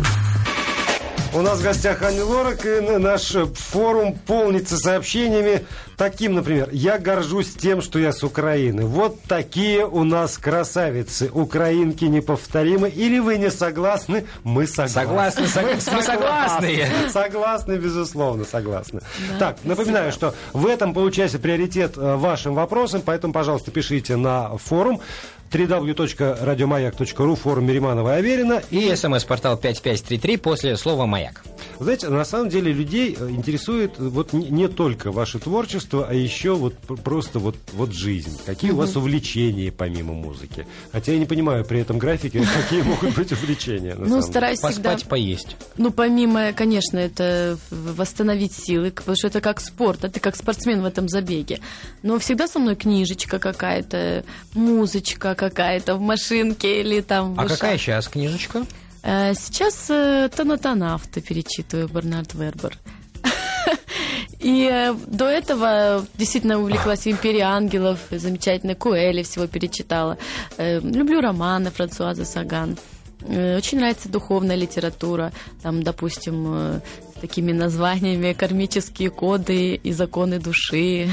У 1.34 1.42
нас 1.42 1.60
в 1.60 1.64
гостях 1.64 2.04
Ани 2.04 2.22
Лорак, 2.22 2.64
и 2.64 2.80
наш 2.80 3.36
форум 3.56 4.14
полнится 4.28 4.78
сообщениями 4.78 5.66
таким, 5.98 6.36
например, 6.36 6.70
«Я 6.72 7.00
горжусь 7.00 7.54
тем, 7.56 7.82
что 7.82 7.98
я 7.98 8.14
с 8.14 8.24
Украины». 8.24 8.86
Вот 8.86 9.20
такие 9.24 9.86
у 9.86 10.04
нас 10.04 10.38
красавицы. 10.38 11.32
Украинки 11.34 12.06
неповторимы. 12.06 12.90
Или 12.90 13.18
вы 13.18 13.38
не 13.40 13.50
согласны? 13.50 14.26
Мы 14.44 14.68
согласны. 14.68 15.48
Согласны, 15.48 15.48
сог- 15.48 15.96
мы 15.96 16.04
согласны. 16.04 16.86
Согласны, 17.12 17.74
безусловно, 17.74 18.46
согласны. 18.46 19.02
Так, 19.40 19.58
напоминаю, 19.64 20.12
что 20.12 20.36
в 20.54 20.68
этом 20.68 20.94
получается 20.94 21.40
приоритет 21.40 21.98
э, 21.98 22.16
вашим 22.16 22.54
вопросам, 22.54 23.02
поэтому, 23.04 23.34
пожалуйста, 23.34 23.72
пишите 23.72 24.16
на 24.16 24.56
форум 24.58 25.02
www.радиомаяк.ру, 25.52 27.36
форум 27.36 27.66
Мириманова 27.66 28.16
и 28.16 28.20
Аверина. 28.20 28.62
И 28.72 28.94
смс-портал 28.96 29.58
5533 29.58 30.38
после 30.38 30.78
слова 30.78 31.06
«Маяк». 31.06 31.44
Знаете, 31.80 32.10
на 32.10 32.26
самом 32.26 32.50
деле 32.50 32.72
людей 32.72 33.16
э, 33.18 33.30
интересует 33.30 34.00
вот 34.00 34.34
не, 34.34 34.50
не 34.50 34.68
только 34.68 35.12
ваше 35.12 35.38
творчество, 35.40 36.08
а 36.10 36.14
еще 36.14 36.56
вот 36.56 36.74
просто 37.04 37.38
вот, 37.40 37.56
вот 37.74 37.94
жизнь. 37.94 38.40
Какие 38.46 38.72
у 38.72 38.78
вас 38.78 38.96
увлечения 38.96 39.72
помимо 39.72 40.14
музыки? 40.14 40.66
Хотя 40.92 41.12
я 41.14 41.20
не 41.20 41.26
понимаю 41.26 41.64
при 41.66 41.80
этом 41.82 42.00
графике, 42.00 42.44
какие 42.64 42.82
могут 42.82 43.16
быть 43.16 43.32
увлечения. 43.32 43.94
на 43.94 44.02
Ну, 44.02 44.08
самом 44.08 44.20
деле. 44.22 44.32
стараюсь 44.32 44.60
всегда... 44.60 44.94
Поспать, 44.94 45.10
поесть. 45.10 45.56
Ну, 45.78 45.92
помимо, 45.92 46.52
конечно, 46.54 46.98
это 46.98 47.58
восстановить 47.70 48.54
силы, 48.54 48.90
потому 48.92 49.16
что 49.16 49.28
это 49.28 49.40
как 49.42 49.60
спорт, 49.60 50.04
а 50.04 50.10
ты 50.10 50.20
как 50.20 50.36
спортсмен 50.36 50.82
в 50.82 50.86
этом 50.86 51.08
забеге. 51.08 51.60
Но 52.02 52.18
всегда 52.18 52.48
со 52.48 52.58
мной 52.60 52.76
книжечка 52.76 53.38
какая-то, 53.38 54.24
музычка 54.56 55.36
какая-то 55.38 55.96
в 55.96 56.02
машинке 56.02 56.82
или 56.82 57.00
там... 57.02 57.34
в 57.36 57.40
А 57.40 57.46
ушах. 57.46 57.60
какая 57.60 57.78
сейчас 57.78 58.08
книжечка? 58.10 58.66
Э, 59.04 59.34
Сейчас 59.36 59.86
э, 59.90 60.30
Танатанавта 60.36 61.22
перечитываю 61.22 61.88
Бернард 61.88 62.34
Вербер. 62.34 62.78
И 64.40 64.70
э, 64.72 64.94
до 65.08 65.26
этого 65.26 66.06
действительно 66.16 66.60
увлеклась 66.60 67.08
«Империей 67.08 67.42
ангелов», 67.44 68.00
замечательной 68.12 68.76
Куэли 68.76 69.24
всего 69.24 69.48
перечитала. 69.48 70.18
Э, 70.58 70.80
Люблю 70.80 71.22
романы 71.22 71.72
Франсуаза 71.72 72.26
Саган. 72.26 72.78
Э, 73.22 73.58
Очень 73.58 73.80
нравится 73.80 74.10
духовная 74.10 74.56
литература. 74.56 75.32
Там, 75.64 75.82
допустим, 75.84 76.46
э, 76.56 76.80
с 77.18 77.20
такими 77.22 77.52
названиями 77.52 78.34
«Кармические 78.34 79.10
коды» 79.10 79.76
и 79.76 79.92
«Законы 79.92 80.40
души». 80.40 81.10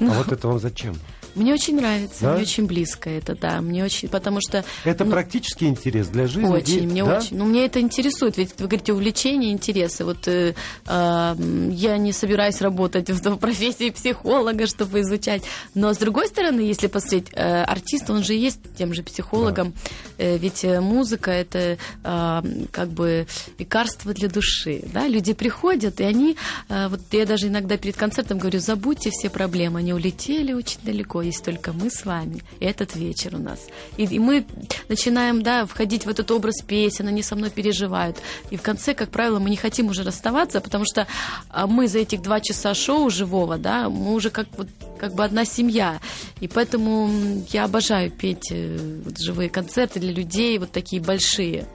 А 0.00 0.04
вот 0.04 0.32
это 0.32 0.48
вам 0.48 0.58
зачем? 0.58 0.94
Мне 1.34 1.52
очень 1.54 1.76
нравится, 1.76 2.22
Да? 2.22 2.32
мне 2.34 2.42
очень 2.42 2.66
близко 2.66 3.10
это, 3.10 3.34
да. 3.34 3.60
Мне 3.60 3.84
очень, 3.84 4.08
потому 4.08 4.40
что... 4.40 4.64
Это 4.84 5.04
ну, 5.04 5.10
практический 5.10 5.66
интерес 5.66 6.08
для 6.08 6.26
жизни? 6.26 6.46
очень, 6.48 6.84
И- 6.84 6.86
мне 6.86 7.04
да? 7.04 7.18
очень. 7.18 7.36
Ну, 7.36 7.44
мне 7.44 7.64
это 7.66 7.80
интересует. 7.80 8.36
Ведь 8.36 8.50
вы 8.58 8.66
говорите 8.66 8.92
увлечения, 8.92 9.52
интересы. 9.52 10.04
Вот 10.04 10.26
э, 10.28 10.54
м, 10.86 11.70
я 11.70 11.96
не 11.98 12.12
собираюсь 12.12 12.60
работать 12.60 13.10
в 13.10 13.36
профессии 13.38 13.90
психолога, 13.90 14.66
чтобы 14.66 15.00
изучать. 15.00 15.42
Но 15.74 15.92
с 15.92 15.98
другой 15.98 16.28
стороны, 16.28 16.60
если 16.60 16.86
посмотреть, 16.86 17.28
э, 17.32 17.62
артист, 17.62 18.10
он 18.10 18.22
же 18.22 18.34
есть 18.34 18.60
тем 18.76 18.94
же 18.94 19.02
психологом. 19.02 19.74
Э, 20.18 20.36
ведь 20.38 20.64
э, 20.64 20.80
музыка 20.80 21.30
это 21.30 21.76
а, 22.02 22.42
как 22.70 22.88
бы 22.90 23.26
лекарство 23.58 24.12
для 24.12 24.28
души. 24.28 24.82
Да? 24.92 25.06
Люди 25.08 25.32
приходят, 25.32 26.00
и 26.00 26.04
они, 26.04 26.36
э, 26.68 26.88
вот 26.88 27.00
я 27.12 27.26
даже 27.26 27.48
иногда 27.48 27.76
перед 27.76 27.96
концертом 27.96 28.38
говорю, 28.38 28.60
забудьте 28.60 29.10
все 29.10 29.30
проблемы, 29.30 29.80
они 29.80 29.92
улетели 29.92 30.52
очень 30.52 30.78
далеко, 30.82 31.22
есть 31.24 31.44
только 31.44 31.72
мы 31.72 31.90
с 31.90 32.04
вами, 32.04 32.42
и 32.60 32.64
этот 32.64 32.96
вечер 32.96 33.34
у 33.34 33.38
нас. 33.38 33.60
И, 33.96 34.04
и 34.04 34.18
мы 34.18 34.46
начинаем, 34.88 35.42
да, 35.42 35.66
входить 35.66 36.06
в 36.06 36.08
этот 36.08 36.30
образ 36.30 36.62
песен, 36.62 37.08
они 37.08 37.22
со 37.22 37.36
мной 37.36 37.50
переживают. 37.50 38.18
И 38.50 38.56
в 38.56 38.62
конце, 38.62 38.94
как 38.94 39.10
правило, 39.10 39.38
мы 39.38 39.50
не 39.50 39.56
хотим 39.56 39.88
уже 39.88 40.02
расставаться, 40.02 40.60
потому 40.60 40.84
что 40.84 41.06
а, 41.48 41.66
мы 41.66 41.88
за 41.88 42.00
этих 42.00 42.22
два 42.22 42.40
часа 42.40 42.74
шоу 42.74 43.10
живого, 43.10 43.58
да, 43.58 43.88
мы 43.88 44.14
уже 44.14 44.30
как, 44.30 44.46
вот, 44.56 44.68
как 44.98 45.14
бы 45.14 45.24
одна 45.24 45.44
семья. 45.44 46.00
И 46.40 46.48
поэтому 46.48 47.10
я 47.50 47.64
обожаю 47.64 48.10
петь 48.10 48.50
э, 48.50 49.00
вот 49.04 49.18
живые 49.18 49.50
концерты 49.50 50.00
для 50.00 50.12
людей, 50.12 50.58
вот 50.58 50.72
такие 50.72 51.00
большие. 51.00 51.66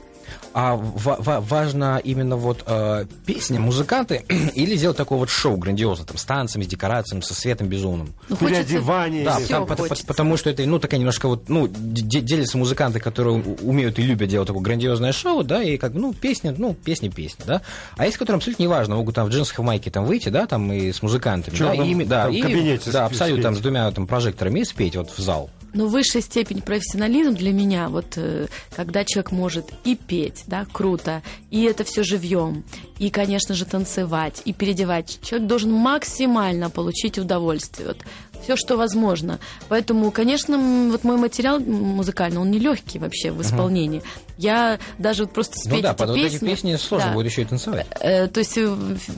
А 0.53 0.75
ва- 0.75 1.17
ва- 1.19 1.39
важно 1.41 2.01
именно 2.03 2.35
вот 2.37 2.63
э, 2.65 3.05
песня, 3.25 3.59
музыканты, 3.59 4.23
или 4.55 4.75
сделать 4.75 4.97
такое 4.97 5.17
вот 5.19 5.29
шоу 5.29 5.57
грандиозное, 5.57 6.05
там, 6.05 6.17
с 6.17 6.25
танцами, 6.25 6.63
с 6.63 6.67
декорациями, 6.67 7.21
со 7.21 7.33
светом 7.33 7.67
безумным. 7.67 8.13
Ну, 8.29 8.35
Переодевание. 8.35 9.23
Да, 9.25 9.37
там, 9.47 9.65
потому 10.07 10.37
что 10.37 10.49
это, 10.49 10.65
ну, 10.65 10.79
такая 10.79 10.99
немножко 10.99 11.27
вот, 11.27 11.49
ну, 11.49 11.67
де- 11.67 12.21
делятся 12.21 12.57
музыканты, 12.57 12.99
которые 12.99 13.35
умеют 13.61 13.99
и 13.99 14.01
любят 14.01 14.29
делать 14.29 14.47
такое 14.47 14.61
грандиозное 14.63 15.11
шоу, 15.11 15.43
да, 15.43 15.61
и 15.63 15.77
как 15.77 15.93
бы, 15.93 15.99
ну, 15.99 16.13
песня, 16.13 16.53
ну, 16.57 16.73
песня, 16.73 17.09
песня, 17.11 17.45
да. 17.45 17.61
А 17.97 18.05
есть, 18.05 18.17
которые 18.17 18.37
абсолютно 18.37 18.63
неважно, 18.63 18.95
могут 18.95 19.15
там 19.15 19.27
в 19.27 19.29
джинсах 19.29 19.59
и 19.59 19.61
майке 19.61 19.91
там 19.91 20.05
выйти, 20.05 20.29
да, 20.29 20.45
там 20.45 20.71
и 20.71 20.91
с 20.91 21.01
музыкантами, 21.01 21.55
чёрном 21.55 21.77
да, 21.77 21.83
и, 21.83 21.91
ими- 21.91 22.03
да, 22.03 22.23
там 22.23 22.33
и- 22.33 22.41
кабинете 22.41 22.91
да, 22.91 23.07
спеть. 23.07 23.11
абсолютно, 23.21 23.43
там, 23.43 23.55
с 23.55 23.59
двумя 23.59 23.91
там 23.91 24.07
прожекторами 24.07 24.59
и 24.59 24.65
спеть 24.65 24.95
вот 24.95 25.09
в 25.11 25.19
зал. 25.19 25.49
Но 25.73 25.87
высшая 25.87 26.21
степень 26.21 26.61
профессионализм 26.61 27.35
для 27.35 27.53
меня, 27.53 27.89
вот 27.89 28.13
э, 28.15 28.47
когда 28.75 29.05
человек 29.05 29.31
может 29.31 29.71
и 29.83 29.95
петь, 29.95 30.43
да, 30.47 30.65
круто, 30.71 31.21
и 31.51 31.63
это 31.63 31.83
все 31.83 32.03
живьем, 32.03 32.63
и, 32.97 33.09
конечно 33.09 33.53
же, 33.55 33.65
танцевать, 33.65 34.41
и 34.45 34.53
переодевать. 34.53 35.19
Человек 35.21 35.47
должен 35.47 35.71
максимально 35.71 36.69
получить 36.69 37.17
удовольствие. 37.17 37.89
Вот, 37.89 37.97
все, 38.43 38.55
что 38.55 38.77
возможно. 38.77 39.39
Поэтому, 39.67 40.11
конечно, 40.11 40.57
вот 40.91 41.03
мой 41.03 41.17
материал 41.17 41.59
музыкальный, 41.59 42.39
он 42.39 42.51
нелегкий 42.51 42.99
вообще 42.99 43.31
в 43.31 43.41
исполнении. 43.41 44.01
Я 44.37 44.79
даже 44.97 45.23
вот 45.23 45.33
просто 45.33 45.59
спеть 45.59 45.73
ну 45.73 45.81
да, 45.81 45.91
эти 45.91 45.97
под 45.97 46.09
вот 46.09 46.17
эти 46.17 46.37
песни... 46.39 46.75
сложно 46.77 47.09
да. 47.09 47.13
будет 47.13 47.25
еще 47.29 47.41
и 47.41 47.45
танцевать. 47.45 47.87
Э, 47.99 48.27
то 48.27 48.39
есть 48.39 48.57
э, 48.57 48.77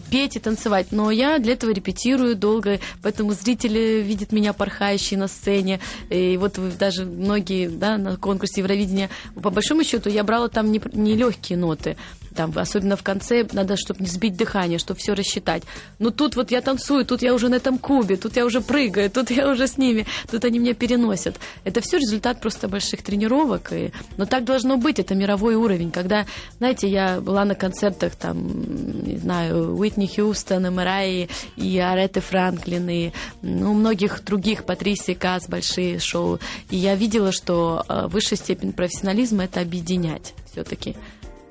петь 0.10 0.36
и 0.36 0.40
танцевать. 0.40 0.88
Но 0.90 1.12
я 1.12 1.38
для 1.38 1.54
этого 1.54 1.72
репетирую 1.72 2.36
долго, 2.36 2.80
поэтому 3.04 3.34
зрители 3.34 4.02
видят 4.02 4.32
меня 4.32 4.54
порхающей 4.54 5.18
на 5.18 5.28
сцене. 5.28 5.80
И 6.10 6.38
вот 6.38 6.60
даже 6.80 7.06
многие 7.06 7.68
да, 7.68 8.00
на 8.00 8.18
конкурсе 8.18 8.62
Евровидения, 8.62 9.12
по 9.40 9.52
большому 9.52 9.84
счету, 9.84 10.10
я 10.10 10.24
брала 10.24 10.50
там 10.50 10.72
не, 10.72 10.82
не 10.94 11.56
ноты. 11.56 11.98
Там, 12.36 12.54
особенно 12.56 12.96
в 12.96 13.04
конце, 13.04 13.46
надо, 13.52 13.76
чтобы 13.76 14.00
не 14.02 14.08
сбить 14.08 14.38
дыхание, 14.38 14.80
чтобы 14.80 15.00
все 15.00 15.14
рассчитать. 15.14 15.64
Но 16.00 16.12
тут 16.12 16.36
вот 16.36 16.50
я 16.50 16.62
танцую, 16.62 17.06
тут 17.06 17.22
я 17.22 17.34
уже 17.34 17.50
на 17.50 17.56
этом 17.56 17.78
кубе, 17.78 18.16
тут 18.16 18.38
я 18.38 18.46
уже 18.46 18.62
прыгаю, 18.62 19.10
тут 19.12 19.32
я 19.32 19.50
уже 19.50 19.68
с 19.68 19.78
ними, 19.78 20.06
тут 20.30 20.46
они 20.46 20.60
меня 20.60 20.74
переносят. 20.74 21.40
Это 21.64 21.82
все 21.82 21.98
результат 21.98 22.42
просто 22.42 22.68
больших 22.68 23.02
тренировок. 23.04 23.72
И... 23.74 23.92
Но 24.18 24.26
так 24.26 24.44
должно 24.44 24.78
быть, 24.78 25.00
это 25.00 25.16
мировой 25.16 25.56
уровень. 25.56 25.92
Когда, 25.92 26.26
знаете, 26.58 26.90
я 26.90 27.22
была 27.22 27.46
на 27.46 27.56
концертах, 27.56 28.16
там, 28.16 29.04
не 29.04 29.18
знаю, 29.18 29.76
Уитни 29.78 30.08
Хьюстон, 30.08 30.66
и 30.66 30.70
Мэрайи, 30.70 31.30
и 31.56 31.78
Аретты 31.80 32.22
Франклин, 32.22 32.90
и 32.90 33.12
ну, 33.42 33.74
многих 33.74 34.24
других, 34.24 34.66
Патрисии 34.66 35.14
Касс, 35.14 35.48
большие 35.48 36.00
шоу. 36.00 36.40
И 36.70 36.78
я 36.78 36.96
видела, 36.96 37.32
что 37.32 37.84
э, 37.88 38.08
высшая 38.08 38.38
степень 38.38 38.74
профессионализма– 38.74 39.44
это 39.46 39.62
объединять 39.62 40.34
все-таки 40.52 40.96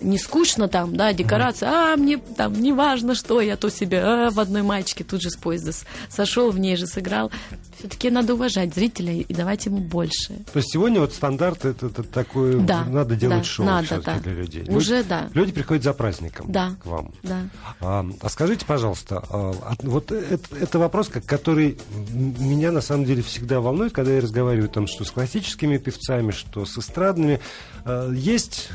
не 0.00 0.18
скучно 0.18 0.68
там, 0.68 0.96
да, 0.96 1.12
декорация, 1.12 1.68
а 1.70 1.96
мне 1.96 2.18
там 2.18 2.52
не 2.54 2.72
важно 2.72 3.14
что, 3.14 3.40
я 3.40 3.56
то 3.56 3.68
себе 3.70 4.00
а, 4.02 4.30
в 4.30 4.40
одной 4.40 4.62
маечке 4.62 5.04
тут 5.04 5.22
же 5.22 5.30
с 5.30 5.36
поезда 5.36 5.72
сошел, 6.08 6.50
в 6.50 6.58
ней 6.58 6.76
же 6.76 6.86
сыграл. 6.86 7.30
Все-таки 7.78 8.10
надо 8.10 8.34
уважать 8.34 8.74
зрителя 8.74 9.12
и 9.14 9.32
давать 9.34 9.64
ему 9.66 9.78
больше. 9.78 10.34
То 10.52 10.58
есть 10.58 10.70
сегодня 10.72 11.00
вот 11.00 11.12
стандарт 11.14 11.64
это, 11.64 11.86
это 11.86 12.02
такое, 12.02 12.60
Да, 12.60 12.84
надо 12.84 13.16
делать 13.16 13.38
да, 13.38 13.44
шоу 13.44 13.66
надо, 13.66 14.00
да. 14.04 14.18
для 14.18 14.32
людей. 14.34 14.64
Уже 14.68 14.96
люди, 14.98 15.08
да. 15.08 15.30
Люди 15.32 15.52
приходят 15.52 15.82
за 15.84 15.92
праздником 15.94 16.52
Да. 16.52 16.74
к 16.82 16.86
вам. 16.86 17.12
Да. 17.22 17.40
А, 17.80 18.06
а 18.20 18.28
скажите, 18.28 18.66
пожалуйста, 18.66 19.22
а, 19.30 19.54
от- 19.70 19.82
вот 19.84 20.12
это, 20.12 20.56
это 20.56 20.78
вопрос, 20.78 21.08
который 21.08 21.78
меня 22.12 22.70
на 22.72 22.80
самом 22.82 23.04
деле 23.06 23.22
всегда 23.22 23.60
волнует, 23.60 23.92
когда 23.92 24.12
я 24.12 24.20
разговариваю 24.20 24.68
там, 24.68 24.86
что 24.86 25.04
с 25.04 25.10
классическими 25.10 25.78
певцами, 25.78 26.30
что 26.32 26.64
с 26.66 26.76
эстрадными. 26.78 27.40
А, 27.84 28.10
Есть 28.12 28.68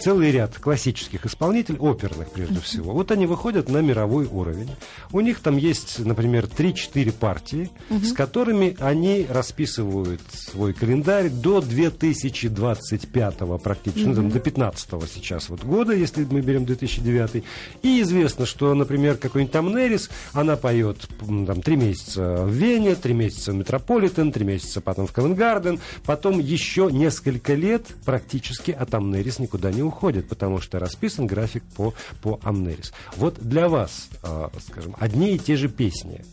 целый 0.00 0.30
ряд 0.30 0.58
классических 0.58 1.26
исполнителей, 1.26 1.78
оперных 1.78 2.30
прежде 2.30 2.60
всего. 2.60 2.92
Вот 2.92 3.10
они 3.10 3.26
выходят 3.26 3.68
на 3.68 3.78
мировой 3.78 4.26
уровень. 4.26 4.70
У 5.12 5.20
них 5.20 5.40
там 5.40 5.56
есть, 5.56 5.98
например, 5.98 6.46
3-4 6.46 7.12
партии, 7.12 7.70
с 7.90 8.12
которыми 8.12 8.76
они 8.80 9.26
расписывают 9.28 10.20
свой 10.32 10.72
календарь 10.72 11.30
до 11.30 11.60
2025 11.60 13.34
практически, 13.62 14.04
ну, 14.04 14.14
там, 14.14 14.30
до 14.30 14.40
15 14.40 14.88
сейчас 15.12 15.48
вот 15.48 15.64
года, 15.64 15.92
если 15.94 16.24
мы 16.24 16.40
берем 16.40 16.64
2009. 16.64 17.44
И 17.82 18.00
известно, 18.02 18.46
что, 18.46 18.74
например, 18.74 19.16
какой-нибудь 19.16 19.52
там 19.52 19.74
Нерис, 19.74 20.10
она 20.32 20.56
поет 20.56 21.08
там, 21.18 21.62
3 21.62 21.76
месяца 21.76 22.44
в 22.44 22.50
Вене, 22.50 22.94
3 22.94 23.14
месяца 23.14 23.52
в 23.52 23.54
Метрополитен, 23.54 24.32
3 24.32 24.44
месяца 24.44 24.80
потом 24.80 25.06
в 25.06 25.12
Ковенгарден, 25.12 25.80
потом 26.04 26.38
еще 26.38 26.88
несколько 26.90 27.54
лет 27.54 27.86
практически 28.04 28.70
от 28.70 28.94
Амнерис 28.94 29.38
никуда 29.38 29.67
не 29.70 29.82
уходит, 29.82 30.28
потому 30.28 30.60
что 30.60 30.78
расписан 30.78 31.26
график 31.26 31.62
по, 31.76 31.94
по 32.22 32.38
Амнерис. 32.42 32.92
Вот 33.16 33.38
для 33.40 33.68
вас, 33.68 34.08
э, 34.22 34.48
скажем, 34.66 34.96
одни 34.98 35.34
и 35.34 35.38
те 35.38 35.56
же 35.56 35.68
песни. 35.68 36.24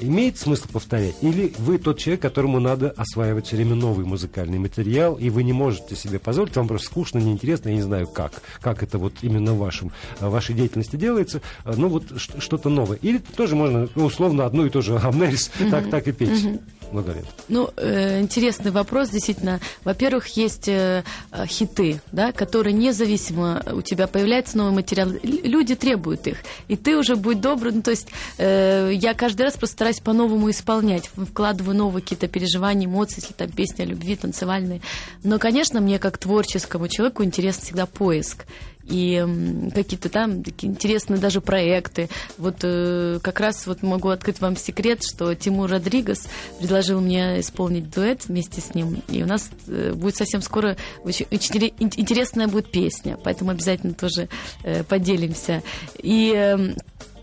имеет 0.00 0.38
смысл 0.38 0.68
повторять? 0.72 1.16
Или 1.22 1.52
вы 1.58 1.78
тот 1.78 1.98
человек, 1.98 2.22
которому 2.22 2.60
надо 2.60 2.90
осваивать 2.90 3.46
все 3.46 3.56
время 3.56 3.74
новый 3.74 4.04
музыкальный 4.04 4.58
материал, 4.58 5.14
и 5.14 5.30
вы 5.30 5.44
не 5.44 5.52
можете 5.52 5.94
себе 5.96 6.18
позволить, 6.18 6.56
вам 6.56 6.68
просто 6.68 6.88
скучно, 6.88 7.18
неинтересно, 7.18 7.68
я 7.68 7.76
не 7.76 7.82
знаю 7.82 8.06
как, 8.06 8.42
как 8.60 8.82
это 8.82 8.98
вот 8.98 9.14
именно 9.22 9.54
в 9.54 9.58
вашем, 9.58 9.92
вашей 10.20 10.54
деятельности 10.54 10.96
делается, 10.96 11.40
ну 11.64 11.88
вот 11.88 12.04
что-то 12.18 12.68
новое. 12.68 12.98
Или 13.02 13.18
тоже 13.18 13.54
можно, 13.56 13.88
ну, 13.94 14.06
условно, 14.06 14.46
одно 14.46 14.66
и 14.66 14.70
то 14.70 14.82
же 14.82 14.96
Амнерис, 14.98 15.50
так, 15.70 15.90
так 15.90 16.08
и 16.08 16.12
петь 16.12 16.60
много 16.94 17.12
лет? 17.12 17.24
Ну, 17.48 17.70
э, 17.76 18.20
интересный 18.20 18.70
вопрос, 18.70 19.10
действительно. 19.10 19.60
Во-первых, 19.84 20.28
есть 20.36 20.68
э, 20.68 21.04
э, 21.32 21.46
хиты, 21.46 22.00
да, 22.12 22.32
которые 22.32 22.72
независимо 22.72 23.62
у 23.72 23.82
тебя 23.82 24.06
появляется 24.06 24.56
новый 24.56 24.72
материал, 24.72 25.10
люди 25.22 25.74
требуют 25.74 26.26
их, 26.26 26.38
и 26.68 26.76
ты 26.76 26.96
уже 26.96 27.16
будь 27.16 27.40
добр, 27.40 27.72
ну, 27.72 27.82
то 27.82 27.90
есть 27.90 28.08
я 28.38 29.14
каждый 29.14 29.42
раз 29.42 29.54
просто 29.54 29.74
стараюсь 29.74 30.00
по-новому 30.00 30.50
исполнять, 30.50 31.10
вкладываю 31.16 31.76
новые 31.76 32.02
какие-то 32.02 32.28
переживания, 32.28 32.86
эмоции, 32.86 33.20
если 33.20 33.34
там 33.34 33.50
песня 33.50 33.84
любви, 33.84 34.16
танцевальные. 34.16 34.80
Но, 35.22 35.38
конечно, 35.38 35.80
мне 35.80 35.98
как 35.98 36.18
творческому 36.18 36.88
человеку 36.88 37.24
интересен 37.24 37.62
всегда 37.62 37.86
поиск 37.86 38.44
и 38.86 39.70
какие-то 39.74 40.08
там 40.08 40.42
такие 40.42 40.70
интересные 40.70 41.18
даже 41.18 41.40
проекты. 41.40 42.08
Вот 42.38 42.56
э, 42.62 43.18
как 43.22 43.40
раз 43.40 43.66
вот 43.66 43.82
могу 43.82 44.08
открыть 44.08 44.40
вам 44.40 44.56
секрет, 44.56 45.02
что 45.02 45.34
Тимур 45.34 45.70
Родригес 45.70 46.28
предложил 46.58 47.00
мне 47.00 47.40
исполнить 47.40 47.90
дуэт 47.90 48.26
вместе 48.26 48.60
с 48.60 48.74
ним, 48.74 49.02
и 49.08 49.22
у 49.22 49.26
нас 49.26 49.50
э, 49.68 49.92
будет 49.94 50.16
совсем 50.16 50.42
скоро 50.42 50.76
очень, 51.02 51.26
очень 51.30 51.72
интересная 51.80 52.48
будет 52.48 52.70
песня, 52.70 53.16
поэтому 53.22 53.50
обязательно 53.50 53.94
тоже 53.94 54.28
э, 54.62 54.84
поделимся. 54.84 55.62
И 55.98 56.32
э, 56.34 56.74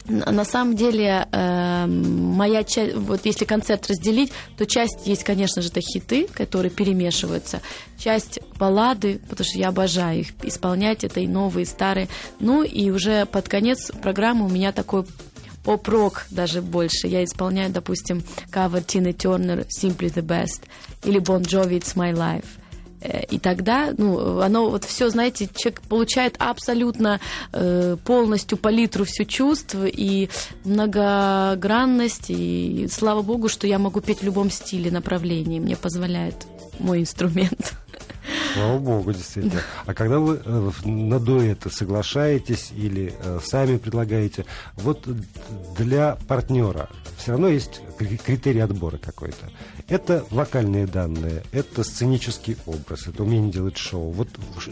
на 0.07 0.45
самом 0.45 0.75
деле, 0.75 1.27
э, 1.31 1.85
моя 1.85 2.63
часть, 2.63 2.95
вот 2.95 3.21
если 3.25 3.45
концерт 3.45 3.87
разделить, 3.87 4.31
то 4.57 4.65
часть 4.65 5.05
есть, 5.05 5.23
конечно 5.23 5.61
же, 5.61 5.69
это 5.69 5.81
хиты, 5.81 6.27
которые 6.33 6.71
перемешиваются, 6.71 7.61
часть 7.97 8.39
баллады, 8.57 9.19
потому 9.29 9.45
что 9.45 9.59
я 9.59 9.69
обожаю 9.69 10.21
их 10.21 10.29
исполнять, 10.43 11.03
это 11.03 11.19
и 11.19 11.27
новые, 11.27 11.63
и 11.63 11.67
старые. 11.67 12.07
Ну 12.39 12.63
и 12.63 12.89
уже 12.89 13.25
под 13.25 13.47
конец 13.47 13.91
программы 14.01 14.45
у 14.45 14.49
меня 14.49 14.71
такой 14.71 15.05
поп-рок 15.63 16.25
даже 16.31 16.61
больше. 16.61 17.07
Я 17.07 17.23
исполняю, 17.23 17.71
допустим, 17.71 18.23
кавер 18.49 18.83
Тины 18.83 19.13
Тернер 19.13 19.65
«Simply 19.79 20.11
the 20.13 20.23
Best» 20.25 20.63
или 21.03 21.19
Bon 21.19 21.41
Jovi 21.41 21.79
«It's 21.79 21.95
My 21.95 22.13
Life». 22.13 22.60
Э, 23.01 23.23
и 23.25 23.39
тогда, 23.39 23.93
ну, 23.97 24.39
оно 24.39 24.69
вот 24.69 24.85
все, 24.85 25.09
знаете, 25.09 25.49
человек 25.55 25.81
получает 25.81 26.35
абсолютно 26.39 27.19
э, 27.51 27.97
полностью 28.03 28.57
палитру 28.57 29.05
всю 29.05 29.25
чувств 29.25 29.75
и 29.75 30.29
многогранность. 30.63 32.29
И 32.29 32.87
слава 32.91 33.21
богу, 33.21 33.49
что 33.49 33.67
я 33.67 33.79
могу 33.79 34.01
петь 34.01 34.19
в 34.19 34.23
любом 34.23 34.49
стиле, 34.49 34.91
направлении. 34.91 35.59
Мне 35.59 35.75
позволяет 35.75 36.35
мой 36.79 37.01
инструмент. 37.01 37.73
Слава 38.53 38.77
богу, 38.77 39.13
действительно. 39.13 39.61
А 39.85 39.93
когда 39.93 40.19
вы 40.19 40.41
э, 40.43 40.71
на 40.85 41.19
дуэты 41.19 41.69
соглашаетесь 41.69 42.71
или 42.75 43.13
э, 43.23 43.39
сами 43.43 43.77
предлагаете, 43.77 44.45
вот 44.75 45.07
для 45.77 46.17
партнера 46.27 46.89
все 47.21 47.31
равно 47.31 47.49
есть 47.49 47.81
критерий 47.97 48.61
отбора 48.61 48.97
какой-то. 48.97 49.51
Это 49.87 50.25
вокальные 50.31 50.87
данные, 50.87 51.43
это 51.51 51.83
сценический 51.83 52.57
образ, 52.65 53.07
это 53.07 53.23
умение 53.23 53.51
делать 53.51 53.77
шоу. 53.77 54.11
Вот 54.11 54.27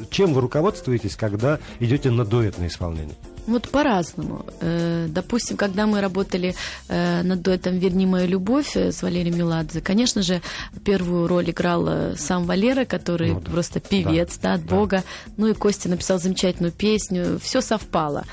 чем 0.09 0.33
вы 0.33 0.41
руководствуетесь, 0.41 1.15
когда 1.15 1.59
идете 1.79 2.09
на 2.09 2.25
дуэтное 2.25 2.67
исполнение? 2.67 3.15
Вот 3.45 3.69
по-разному. 3.69 4.45
Э, 4.61 5.07
допустим, 5.09 5.57
когда 5.57 5.87
мы 5.87 6.01
работали 6.01 6.55
э, 6.87 7.23
над 7.23 7.41
дуэтом 7.41 7.77
«Верни 7.77 8.05
мою 8.05 8.27
любовь» 8.27 8.75
с 8.75 9.01
Валерием 9.01 9.37
Меладзе, 9.37 9.81
конечно 9.81 10.21
же, 10.21 10.41
первую 10.83 11.27
роль 11.27 11.49
играл 11.49 11.87
э, 11.87 12.15
сам 12.15 12.45
Валера, 12.45 12.85
который 12.85 13.33
ну, 13.33 13.41
да. 13.41 13.51
просто 13.51 13.79
певец, 13.79 14.37
да, 14.37 14.49
да 14.49 14.53
от 14.53 14.65
да. 14.65 14.75
Бога. 14.75 15.03
Ну 15.37 15.47
и 15.47 15.53
Костя 15.53 15.89
написал 15.89 16.19
замечательную 16.19 16.71
песню. 16.71 17.39
Все 17.41 17.61
совпало. 17.61 18.25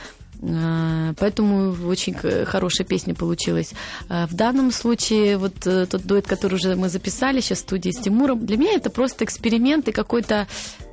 А, 0.42 1.14
поэтому 1.18 1.88
очень 1.88 2.14
хорошая 2.14 2.86
песня 2.86 3.14
получилась. 3.14 3.72
А, 4.08 4.26
в 4.26 4.34
данном 4.34 4.70
случае 4.72 5.38
вот 5.38 5.66
э, 5.66 5.86
тот 5.86 6.02
дуэт, 6.02 6.26
который 6.26 6.54
уже 6.54 6.76
мы 6.76 6.88
записали 6.88 7.40
сейчас 7.40 7.58
в 7.58 7.62
студии 7.62 7.90
с 7.90 8.00
Тимуром, 8.00 8.44
для 8.44 8.56
меня 8.56 8.74
это 8.74 8.90
просто 8.90 9.24
эксперимент 9.24 9.88
и 9.88 9.92
какой-то 9.92 10.46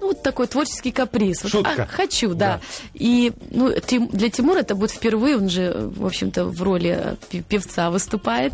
ну, 0.04 0.10
вот 0.10 0.22
такой 0.22 0.48
творческий 0.48 0.92
каприз. 0.92 1.44
Шутка. 1.48 1.70
Вот, 1.70 1.80
а, 1.80 1.86
хочу, 1.86 2.34
да. 2.34 2.58
да. 2.58 2.62
И 2.94 3.32
ну, 3.52 3.72
для 4.12 4.30
Тимура 4.30 4.60
это 4.60 4.76
будет 4.76 4.92
впервые, 4.92 5.38
он 5.38 5.48
же, 5.48 5.74
в 5.96 6.06
общем-то, 6.06 6.44
в 6.44 6.62
роли 6.62 7.16
э, 7.32 7.42
певца 7.48 7.90
выступает. 7.90 8.52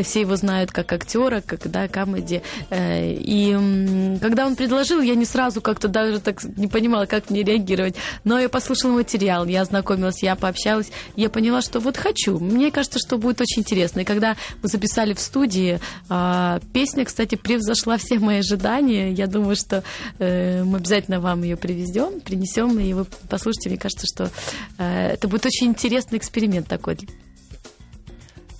Все 0.00 0.20
его 0.20 0.36
знают 0.36 0.70
как 0.70 0.92
актера, 0.92 1.42
как, 1.44 1.68
да, 1.68 1.88
комедии. 1.88 2.42
Э, 2.70 3.12
и 3.14 4.18
когда 4.20 4.46
он 4.46 4.54
предложил, 4.54 5.00
я 5.00 5.16
не 5.16 5.24
сразу 5.24 5.60
как-то 5.60 5.88
даже 5.88 6.20
так 6.20 6.44
не 6.44 6.68
понимала, 6.68 7.06
как 7.06 7.30
мне 7.30 7.42
реагировать. 7.42 7.96
Но 8.22 8.38
я 8.38 8.48
послушала 8.48 8.92
материал, 8.92 9.44
я 9.46 9.62
ознакомилась, 9.62 10.22
я 10.22 10.36
пообщалась, 10.36 10.92
я 11.16 11.28
поняла, 11.30 11.62
что 11.62 11.80
вот 11.80 11.96
хочу. 11.96 12.38
Мне 12.38 12.70
кажется, 12.70 13.00
что 13.00 13.18
будет 13.18 13.40
очень 13.40 13.62
интересно. 13.62 14.00
И 14.00 14.04
когда 14.04 14.36
мы 14.62 14.68
записали 14.68 15.14
в 15.14 15.20
студии, 15.20 15.80
а, 16.08 16.60
песня, 16.72 17.04
кстати, 17.04 17.34
превзошла 17.34 17.96
все 17.96 18.20
мои 18.20 18.38
ожидания. 18.38 19.10
Я 19.10 19.26
думаю, 19.26 19.56
что 19.56 19.82
э, 20.20 20.62
мы 20.62 20.76
обязательно 20.76 20.91
вам 21.20 21.42
ее 21.42 21.56
привезем, 21.56 22.20
принесем, 22.20 22.78
и 22.78 22.92
вы 22.92 23.06
послушайте. 23.28 23.68
Мне 23.68 23.78
кажется, 23.78 24.06
что 24.06 24.30
э, 24.78 25.08
это 25.08 25.28
будет 25.28 25.46
очень 25.46 25.68
интересный 25.68 26.18
эксперимент 26.18 26.68
такой. 26.68 26.98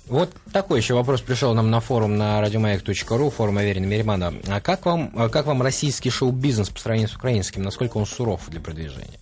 Вот 0.07 0.29
такой 0.51 0.79
еще 0.79 0.93
вопрос 0.93 1.21
пришел 1.21 1.53
нам 1.53 1.71
на 1.71 1.79
форум 1.79 2.17
на 2.17 2.41
радиомаяк.ру, 2.41 3.29
форум 3.29 3.57
Аверина 3.57 3.85
Меримана. 3.85 4.33
А 4.47 4.59
как 4.59 4.85
вам, 4.85 5.11
а 5.15 5.29
как 5.29 5.45
вам 5.45 5.61
российский 5.61 6.09
шоу-бизнес 6.09 6.69
по 6.69 6.79
сравнению 6.79 7.09
с 7.09 7.15
украинским? 7.15 7.63
Насколько 7.63 7.97
он 7.97 8.05
суров 8.05 8.49
для 8.49 8.59
продвижения? 8.59 9.19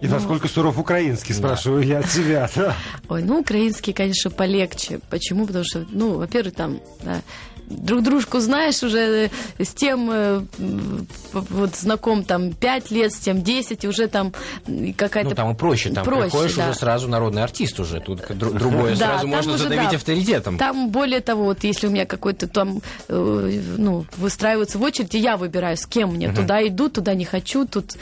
И 0.00 0.06
ну, 0.06 0.14
насколько 0.14 0.48
суров 0.48 0.78
украинский, 0.78 1.34
спрашиваю 1.34 1.82
да. 1.82 1.86
я 1.86 1.98
от 1.98 2.10
себя. 2.10 2.50
Да. 2.54 2.76
Ой, 3.08 3.22
ну, 3.22 3.40
украинский, 3.40 3.92
конечно, 3.92 4.30
полегче. 4.30 5.00
Почему? 5.10 5.46
Потому 5.46 5.64
что, 5.64 5.84
ну, 5.90 6.16
во-первых, 6.16 6.54
там 6.54 6.80
да, 7.02 7.20
друг 7.70 8.02
дружку 8.02 8.40
знаешь 8.40 8.82
уже 8.82 9.30
с 9.58 9.68
тем 9.68 10.10
э, 10.10 10.42
вот 11.32 11.76
знаком 11.76 12.24
там 12.24 12.52
5 12.52 12.90
лет, 12.90 13.12
с 13.12 13.18
тем 13.18 13.42
10, 13.42 13.84
и 13.84 13.88
уже 13.88 14.08
там 14.08 14.32
какая-то... 14.96 15.30
Ну, 15.30 15.36
там 15.36 15.52
и 15.52 15.54
проще, 15.54 15.90
там 15.90 16.04
проще, 16.04 16.30
приходишь 16.30 16.54
да. 16.56 16.70
уже 16.70 16.78
сразу 16.78 17.08
народный 17.08 17.42
артист 17.42 17.78
уже, 17.80 18.00
тут 18.00 18.22
другое 18.36 18.96
да, 18.96 19.06
сразу 19.06 19.28
можно 19.28 19.54
уже, 19.54 19.64
задавить 19.64 19.90
да, 19.90 19.96
авторитетом. 19.96 20.58
Там 20.58 20.90
более 20.90 21.20
того, 21.20 21.44
вот 21.44 21.64
если 21.64 21.86
у 21.86 21.90
меня 21.90 22.06
какой-то 22.06 22.48
там, 22.48 22.82
э, 23.08 23.62
ну, 23.78 24.04
выстраивается 24.16 24.78
в 24.78 24.82
очереди, 24.82 25.16
я 25.16 25.36
выбираю, 25.36 25.76
с 25.76 25.86
кем 25.86 26.14
мне, 26.14 26.26
uh-huh. 26.26 26.36
туда 26.36 26.66
иду, 26.66 26.88
туда 26.88 27.14
не 27.14 27.24
хочу, 27.24 27.66
тут 27.66 27.96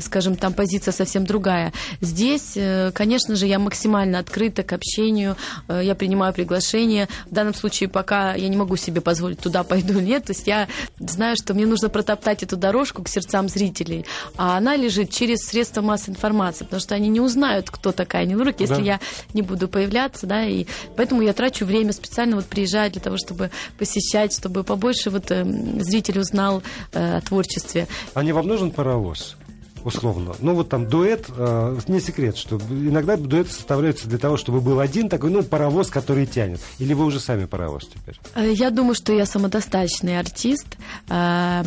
скажем, 0.00 0.36
там 0.36 0.54
позиция 0.54 0.92
совсем 1.04 1.26
другая. 1.26 1.72
Здесь, 2.00 2.52
э, 2.56 2.90
конечно 2.94 3.36
же, 3.36 3.46
я 3.46 3.58
максимально 3.58 4.18
открыта 4.18 4.62
к 4.62 4.72
общению, 4.72 5.36
э, 5.68 5.82
я 5.84 5.94
принимаю 5.94 6.32
приглашение. 6.32 7.08
В 7.30 7.34
данном 7.34 7.54
случае 7.54 7.88
пока 7.88 8.34
я 8.34 8.48
не 8.48 8.56
могу 8.56 8.76
себе 8.76 9.00
позволить, 9.00 9.40
туда 9.40 9.62
пойду 9.64 10.00
нет. 10.00 10.24
То 10.24 10.32
есть 10.32 10.46
я 10.46 10.68
знаю, 10.98 11.36
что 11.36 11.54
мне 11.54 11.66
нужно 11.66 11.88
протоптать 11.88 12.42
эту 12.42 12.56
дорожку 12.56 13.02
к 13.02 13.08
сердцам 13.08 13.48
зрителей, 13.48 14.04
а 14.36 14.56
она 14.56 14.76
лежит 14.76 15.10
через 15.10 15.38
средства 15.40 15.82
массовой 15.82 16.14
информации, 16.14 16.64
потому 16.64 16.80
что 16.80 16.94
они 16.94 17.08
не 17.08 17.20
узнают, 17.20 17.70
кто 17.70 17.92
такая 17.92 18.24
Нилурок, 18.24 18.60
если 18.60 18.76
да. 18.76 18.80
я 18.80 19.00
не 19.34 19.42
буду 19.42 19.68
появляться, 19.68 20.26
да, 20.26 20.44
и 20.44 20.66
поэтому 20.96 21.22
я 21.22 21.32
трачу 21.32 21.64
время 21.64 21.92
специально 21.92 22.36
вот 22.36 22.46
приезжать 22.46 22.92
для 22.92 23.02
того, 23.02 23.16
чтобы 23.16 23.50
посещать, 23.78 24.32
чтобы 24.32 24.64
побольше 24.64 25.10
вот 25.10 25.30
э, 25.30 25.44
зритель 25.80 26.18
узнал 26.20 26.62
э, 26.92 27.16
о 27.16 27.20
творчестве. 27.20 27.88
А 28.14 28.22
не 28.22 28.32
вам 28.32 28.46
нужен 28.46 28.70
паровоз? 28.70 29.36
Условно. 29.84 30.34
Ну, 30.40 30.54
вот 30.54 30.68
там 30.68 30.88
дуэт, 30.88 31.26
э, 31.36 31.78
не 31.88 32.00
секрет, 32.00 32.36
что 32.36 32.56
иногда 32.70 33.16
дуэт 33.16 33.50
составляется 33.50 34.08
для 34.08 34.18
того, 34.18 34.36
чтобы 34.36 34.60
был 34.60 34.80
один 34.80 35.08
такой, 35.08 35.30
ну, 35.30 35.42
паровоз, 35.42 35.90
который 35.90 36.26
тянет. 36.26 36.60
Или 36.78 36.94
вы 36.94 37.04
уже 37.04 37.20
сами 37.20 37.44
паровоз 37.46 37.88
теперь? 37.88 38.18
Э, 38.34 38.52
я 38.52 38.70
думаю, 38.70 38.94
что 38.94 39.12
я 39.12 39.26
самодостаточный 39.26 40.18
артист. 40.18 40.66
Э, 41.08 41.62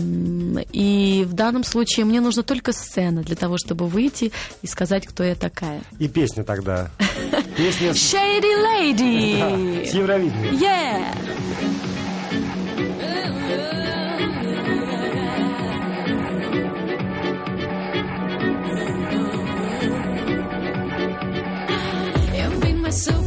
и 0.71 1.25
в 1.27 1.33
данном 1.33 1.63
случае 1.63 2.05
мне 2.05 2.21
нужна 2.21 2.43
только 2.43 2.71
сцена 2.71 3.21
для 3.21 3.35
того, 3.35 3.57
чтобы 3.57 3.87
выйти 3.87 4.31
и 4.61 4.67
сказать, 4.67 5.05
кто 5.07 5.23
я 5.23 5.35
такая. 5.35 5.81
И 5.99 6.07
песня 6.07 6.43
тогда. 6.43 6.89
Песня 7.57 7.91
Shady 7.91 8.53
Lady. 8.63 9.85
С 9.89 9.93
Евровидением. 9.93 10.55
Yeah. 10.55 11.74
So 22.95 23.24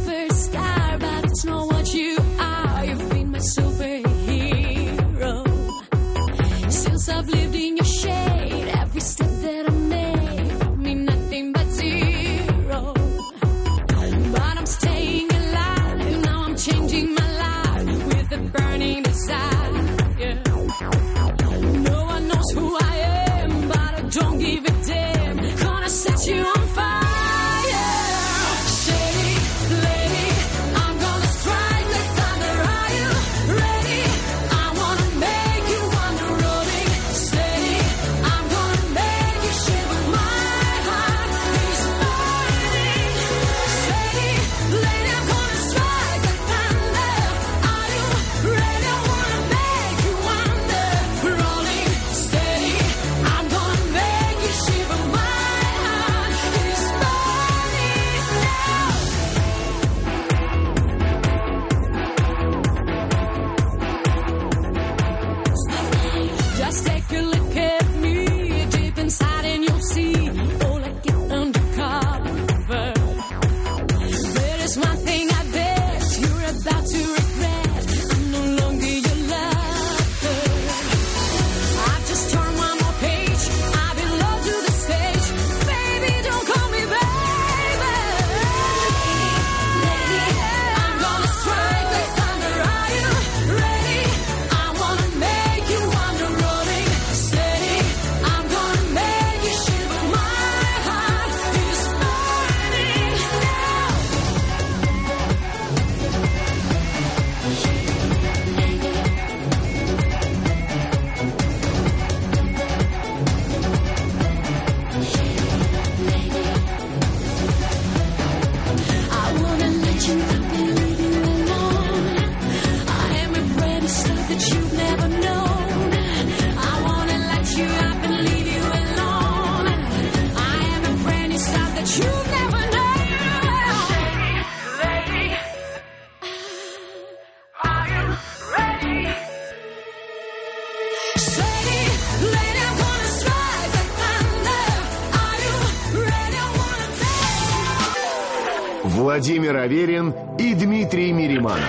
Владимир 149.19 149.57
Аверин 149.57 150.13
и 150.37 150.53
Дмитрий 150.53 151.11
Мириманов. 151.11 151.59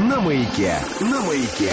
На 0.00 0.20
маяке. 0.20 0.74
На 1.00 1.22
маяке. 1.22 1.72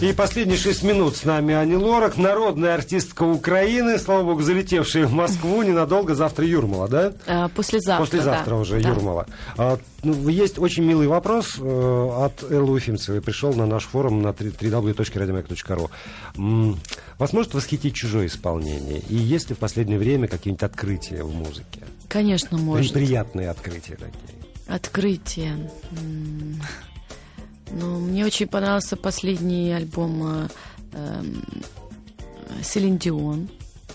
И 0.00 0.12
последние 0.12 0.58
шесть 0.58 0.82
минут 0.82 1.14
с 1.14 1.24
нами 1.24 1.54
Ани 1.54 1.76
Лорак, 1.76 2.16
народная 2.16 2.74
артистка 2.74 3.22
Украины, 3.22 3.96
слава 4.00 4.24
богу, 4.24 4.42
залетевшая 4.42 5.06
в 5.06 5.12
Москву 5.12 5.62
ненадолго, 5.62 6.16
завтра 6.16 6.44
Юрмала, 6.44 6.88
да? 6.88 7.12
А, 7.28 7.48
послезавтра, 7.48 8.04
Послезавтра 8.04 8.50
да. 8.50 8.56
уже 8.56 8.80
Да. 8.80 8.88
Юрмала. 8.88 9.26
А, 9.56 9.78
ну, 10.02 10.28
есть 10.28 10.58
очень 10.58 10.82
милый 10.82 11.06
вопрос 11.06 11.54
э, 11.60 11.62
от 11.62 12.42
Эллы 12.50 12.72
Уфимцевой. 12.72 13.22
Пришел 13.22 13.54
на 13.54 13.66
наш 13.66 13.84
форум 13.84 14.20
на 14.20 14.30
www.radiomac.ru. 14.30 15.90
М, 16.36 16.76
Вас 17.18 17.32
может 17.32 17.54
восхитить 17.54 17.94
чужое 17.94 18.26
исполнение? 18.26 18.98
И 19.08 19.14
есть 19.14 19.48
ли 19.48 19.54
в 19.54 19.58
последнее 19.58 20.00
время 20.00 20.26
какие-нибудь 20.26 20.64
открытия 20.64 21.22
в 21.22 21.32
музыке? 21.32 21.82
Конечно, 22.08 22.58
может. 22.58 22.92
Приятные 22.92 23.48
открытия 23.48 23.94
такие. 23.94 24.35
Открытие. 24.66 25.70
Ну, 27.70 27.98
мне 27.98 28.24
очень 28.24 28.46
понравился 28.46 28.96
последний 28.96 29.72
альбом 29.72 30.22
э, 30.24 30.48
эм, 30.92 31.44
Селин 32.62 32.96
Дион, 32.96 33.48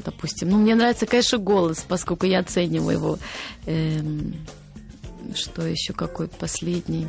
допустим. 0.03 0.49
Ну, 0.49 0.57
мне 0.57 0.75
нравится, 0.75 1.05
конечно, 1.05 1.37
голос, 1.37 1.85
поскольку 1.87 2.25
я 2.25 2.39
оцениваю 2.39 2.97
его. 2.97 3.19
Эм, 3.65 4.35
что 5.35 5.65
еще 5.65 5.93
какой 5.93 6.27
последний? 6.27 7.07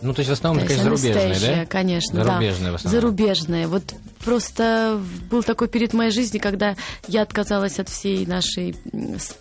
Ну, 0.00 0.14
то 0.14 0.20
есть 0.20 0.30
в 0.30 0.32
основном 0.32 0.66
То 0.66 0.74
зарубежная, 0.74 1.32
Anastasia, 1.32 1.56
да? 1.56 1.66
конечно, 1.66 2.24
Зарубежная 2.24 2.66
да. 2.66 2.72
в 2.72 2.74
основном. 2.76 3.00
Зарубежная. 3.00 3.68
Вот 3.68 3.82
просто 4.24 5.00
был 5.30 5.42
такой 5.42 5.68
период 5.68 5.92
в 5.92 5.96
моей 5.96 6.12
жизни, 6.12 6.38
когда 6.38 6.76
я 7.08 7.22
отказалась 7.22 7.80
от 7.80 7.88
всей 7.88 8.24
нашей 8.26 8.76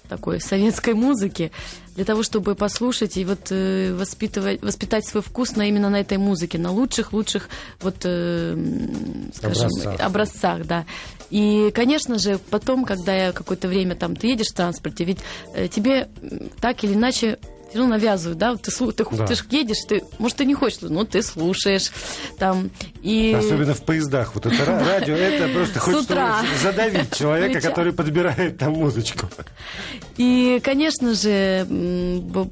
такой 0.09 0.41
советской 0.41 0.95
музыки 0.95 1.51
для 1.97 2.05
того, 2.05 2.21
чтобы 2.21 2.53
послушать 2.53 3.17
и 3.17 3.25
вот 3.25 3.47
э, 3.49 3.91
воспитывать, 3.91 4.61
воспитать 4.61 5.03
свой 5.03 5.23
вкус 5.23 5.55
на 5.55 5.67
именно 5.67 5.89
на 5.89 5.99
этой 5.99 6.19
музыке, 6.19 6.59
на 6.59 6.71
лучших, 6.71 7.11
лучших 7.11 7.49
вот, 7.81 7.95
э, 8.03 8.55
скажем, 9.33 9.65
Образцах. 9.65 9.99
образцах, 9.99 10.65
да. 10.67 10.85
И, 11.31 11.71
конечно 11.73 12.19
же, 12.19 12.39
потом, 12.51 12.85
когда 12.85 13.15
я 13.15 13.31
какое-то 13.31 13.67
время 13.67 13.95
там, 13.95 14.15
ты 14.15 14.27
едешь 14.27 14.51
в 14.51 14.53
транспорте, 14.53 15.05
ведь 15.05 15.19
э, 15.55 15.67
тебе 15.69 16.07
так 16.61 16.83
или 16.83 16.93
иначе 16.93 17.39
все 17.69 17.79
равно 17.79 17.95
навязывают, 17.95 18.37
да, 18.37 18.55
ты, 18.55 18.71
ты, 18.71 19.05
Да. 19.11 19.27
ты 19.27 19.35
ж 19.35 19.43
едешь, 19.51 19.83
ты, 19.87 20.03
может, 20.19 20.37
ты 20.37 20.45
не 20.45 20.53
хочешь, 20.53 20.79
но 20.81 21.03
ты 21.03 21.21
слушаешь, 21.21 21.91
там, 22.37 22.69
и... 23.01 23.33
Особенно 23.37 23.73
в 23.73 23.81
поездах. 23.83 24.35
Вот 24.35 24.45
это 24.45 24.55
ра- 24.55 24.85
радио, 24.85 25.15
это 25.15 25.47
просто 25.53 25.79
хочется 25.79 26.35
задавить 26.61 27.15
человека, 27.15 27.53
Включай. 27.59 27.69
который 27.69 27.93
подбирает 27.93 28.57
там 28.57 28.73
музычку. 28.73 29.27
И, 30.17 30.59
конечно 30.63 31.13
же, 31.13 31.67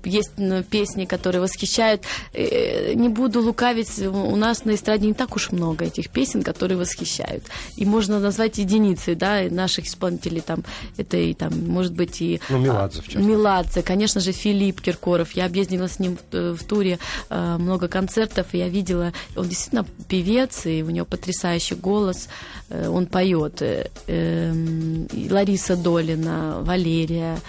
есть 0.03 0.32
м, 0.38 0.63
песни, 0.63 1.05
которые 1.05 1.41
восхищают. 1.41 2.01
Э, 2.34 2.93
Не 2.95 3.09
буду 3.09 3.41
лукавить, 3.41 3.99
у 3.99 4.36
нас 4.36 4.66
на 4.66 4.76
эстраде 4.76 5.07
не 5.07 5.13
так 5.13 5.36
уж 5.36 5.51
много 5.51 5.86
этих 5.86 6.09
песен, 6.09 6.43
которые 6.43 6.78
восхищают. 6.78 7.43
И 7.78 7.86
можно 7.86 8.20
назвать 8.20 8.57
единицы, 8.57 9.16
да, 9.16 9.41
наших 9.49 9.86
исполнителей 9.88 10.41
там. 10.41 10.63
Это 10.97 11.18
и 11.18 11.34
там, 11.34 11.51
может 11.68 11.93
быть, 11.93 12.22
и... 12.22 12.39
Ну, 12.49 12.59
Меладзе, 12.59 13.01
в 13.01 13.05
частности. 13.07 13.30
Меладзе, 13.30 13.82
конечно 13.82 14.22
же, 14.22 14.32
Филипп 14.32 14.82
Киркоров. 14.82 15.05
Я 15.34 15.45
объездила 15.45 15.88
с 15.88 15.99
ним 15.99 16.18
в, 16.18 16.36
э, 16.36 16.56
туре 16.68 16.99
э, 17.30 17.58
много 17.58 17.88
концертов, 17.88 18.47
и 18.53 18.58
я 18.58 18.70
видела, 18.70 19.14
он 19.36 19.47
действительно 19.47 19.86
певец, 20.08 20.66
и 20.66 20.84
у 20.84 20.89
него 20.89 21.06
потрясающий 21.06 21.76
голос, 21.76 22.28
э, 22.70 22.88
он 22.88 23.06
поет. 23.06 23.62
Эм, 24.08 25.08
Лариса 25.30 25.76
Долина, 25.76 26.58
Валерия. 26.62 27.39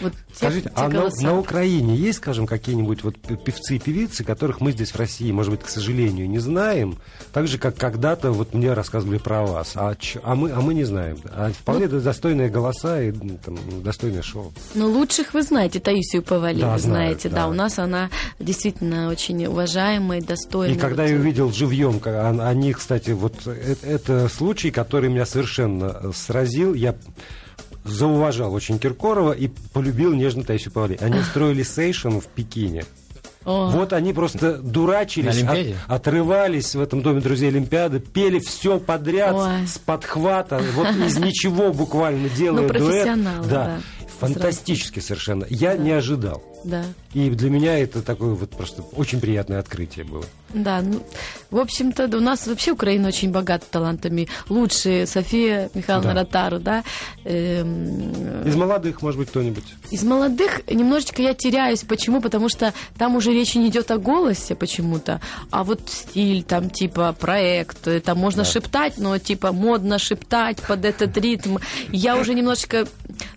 Вот 0.00 0.12
те- 0.12 0.36
Скажите, 0.36 0.68
те 0.68 0.74
а 0.74 0.88
на, 0.88 1.08
на 1.20 1.38
Украине 1.38 1.94
есть, 1.96 2.18
скажем, 2.18 2.46
какие-нибудь 2.46 3.04
вот 3.04 3.16
певцы 3.18 3.76
и 3.76 3.78
певицы, 3.78 4.24
которых 4.24 4.60
мы 4.60 4.72
здесь 4.72 4.90
в 4.92 4.96
России, 4.96 5.30
может 5.30 5.52
быть, 5.52 5.62
к 5.62 5.68
сожалению, 5.68 6.28
не 6.28 6.38
знаем, 6.40 6.98
так 7.32 7.46
же, 7.46 7.58
как 7.58 7.76
когда-то 7.76 8.32
вот 8.32 8.54
мне 8.54 8.72
рассказывали 8.72 9.18
про 9.18 9.42
вас, 9.46 9.72
а, 9.76 9.94
ч- 9.94 10.20
а, 10.24 10.34
мы, 10.34 10.50
а 10.50 10.60
мы 10.60 10.74
не 10.74 10.84
знаем. 10.84 11.18
А 11.30 11.52
вполне 11.52 11.86
Ну, 11.88 12.00
достойные 12.00 12.48
голоса 12.48 13.00
и 13.02 13.10
м, 13.10 13.38
там, 13.38 13.56
достойное 13.82 14.22
шоу. 14.22 14.52
Ну, 14.74 14.90
лучших 14.90 15.32
вы 15.34 15.42
знаете, 15.42 15.78
Таисию 15.80 16.22
Повали, 16.22 16.60
Да, 16.60 16.72
вы 16.74 16.78
знаю, 16.80 16.80
знаете. 17.06 17.28
да. 17.28 17.34
Да. 17.36 17.48
у 17.48 17.52
нас 17.52 17.78
она 17.78 18.10
действительно 18.40 19.08
очень 19.10 19.44
уважаемая, 19.46 20.20
достойная. 20.20 20.74
И 20.76 20.78
когда 20.78 21.02
Вот, 21.04 21.10
я 21.10 21.16
увидел 21.16 21.52
живьем, 21.52 22.00
а- 22.04 22.48
они, 22.48 22.72
кстати, 22.72 23.10
вот 23.10 23.34
э- 23.46 23.76
это, 23.82 24.28
случай, 24.28 24.70
который 24.70 25.08
меня 25.08 25.26
совершенно 25.26 26.12
сразил. 26.12 26.74
Я 26.74 26.94
зауважал 27.84 28.52
очень 28.54 28.78
Киркорова 28.78 29.32
и 29.32 29.48
полюбил 29.72 30.12
нежно 30.14 30.42
Таисию 30.42 30.72
Павли. 30.72 30.98
Они 31.00 31.18
устроили 31.18 31.62
сейшн 31.62 32.18
в 32.18 32.26
Пекине. 32.26 32.84
о, 33.44 33.68
Вот 33.70 33.92
они 33.92 34.12
просто 34.14 34.56
дурачились, 34.58 35.42
от- 35.42 35.76
отрывались 35.86 36.74
в 36.74 36.80
этом 36.80 37.02
доме 37.02 37.20
друзей 37.20 37.50
Олимпиады, 37.50 38.00
пели 38.00 38.38
все 38.38 38.78
подряд 38.78 39.34
Ой. 39.36 39.66
с 39.66 39.78
подхвата, 39.78 40.62
вот 40.74 40.88
из 40.96 41.18
ничего 41.18 41.72
буквально 41.72 42.28
делая 42.30 42.66
Ну, 42.66 42.72
дуэт. 42.72 43.18
да. 43.48 43.80
Фантастически 44.18 45.00
совершенно. 45.00 45.44
Я 45.50 45.76
не 45.76 45.90
ожидал. 45.90 46.42
Да. 46.64 46.84
И 47.12 47.30
для 47.30 47.50
меня 47.50 47.78
это 47.78 48.02
такое 48.02 48.34
вот 48.34 48.50
просто 48.50 48.82
очень 48.96 49.20
приятное 49.20 49.58
открытие 49.60 50.04
было. 50.04 50.24
Да, 50.52 50.82
ну, 50.82 51.02
в 51.50 51.58
общем-то, 51.58 52.06
да, 52.06 52.18
у 52.18 52.20
нас 52.20 52.46
вообще 52.46 52.72
Украина 52.72 53.08
очень 53.08 53.30
богата 53.32 53.66
талантами. 53.68 54.28
Лучшие 54.48 55.06
София 55.06 55.68
Михайловна 55.74 56.14
Да. 56.14 56.20
Ротару, 56.20 56.58
да. 56.60 56.84
Эм, 57.24 58.46
Из 58.46 58.54
молодых, 58.54 59.02
может 59.02 59.18
быть, 59.18 59.28
кто-нибудь? 59.30 59.64
Из 59.90 60.02
молодых 60.04 60.62
немножечко 60.70 61.22
я 61.22 61.34
теряюсь. 61.34 61.82
Почему? 61.82 62.20
Потому 62.20 62.48
что 62.48 62.72
там 62.96 63.16
уже 63.16 63.32
речь 63.32 63.54
не 63.56 63.68
идет 63.68 63.90
о 63.90 63.98
голосе 63.98 64.54
почему-то, 64.54 65.20
а 65.50 65.64
вот 65.64 65.80
стиль, 65.86 66.44
там 66.44 66.70
типа 66.70 67.14
проект, 67.18 67.86
э, 67.88 68.00
там 68.00 68.18
можно 68.18 68.44
шептать, 68.44 68.94
но 68.98 69.18
типа 69.18 69.52
модно 69.52 69.98
шептать 69.98 70.62
под 70.62 70.84
этот 70.84 71.16
ритм. 71.18 71.58
Я 71.90 72.16
уже 72.16 72.32
немножечко, 72.34 72.86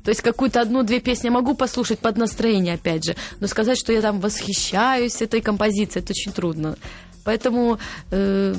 то 0.03 0.09
есть 0.09 0.21
какую-то 0.21 0.61
одну-две 0.61 0.99
песни 0.99 1.29
могу 1.29 1.55
послушать 1.55 1.99
под 1.99 2.17
настроение, 2.17 2.75
опять 2.75 3.05
же, 3.05 3.15
но 3.39 3.47
сказать, 3.47 3.77
что 3.77 3.93
я 3.93 4.01
там 4.01 4.19
восхищаюсь 4.19 5.21
этой 5.21 5.41
композицией, 5.41 6.03
это 6.03 6.11
очень 6.11 6.31
трудно. 6.31 6.77
Поэтому, 7.23 7.77
э, 8.11 8.55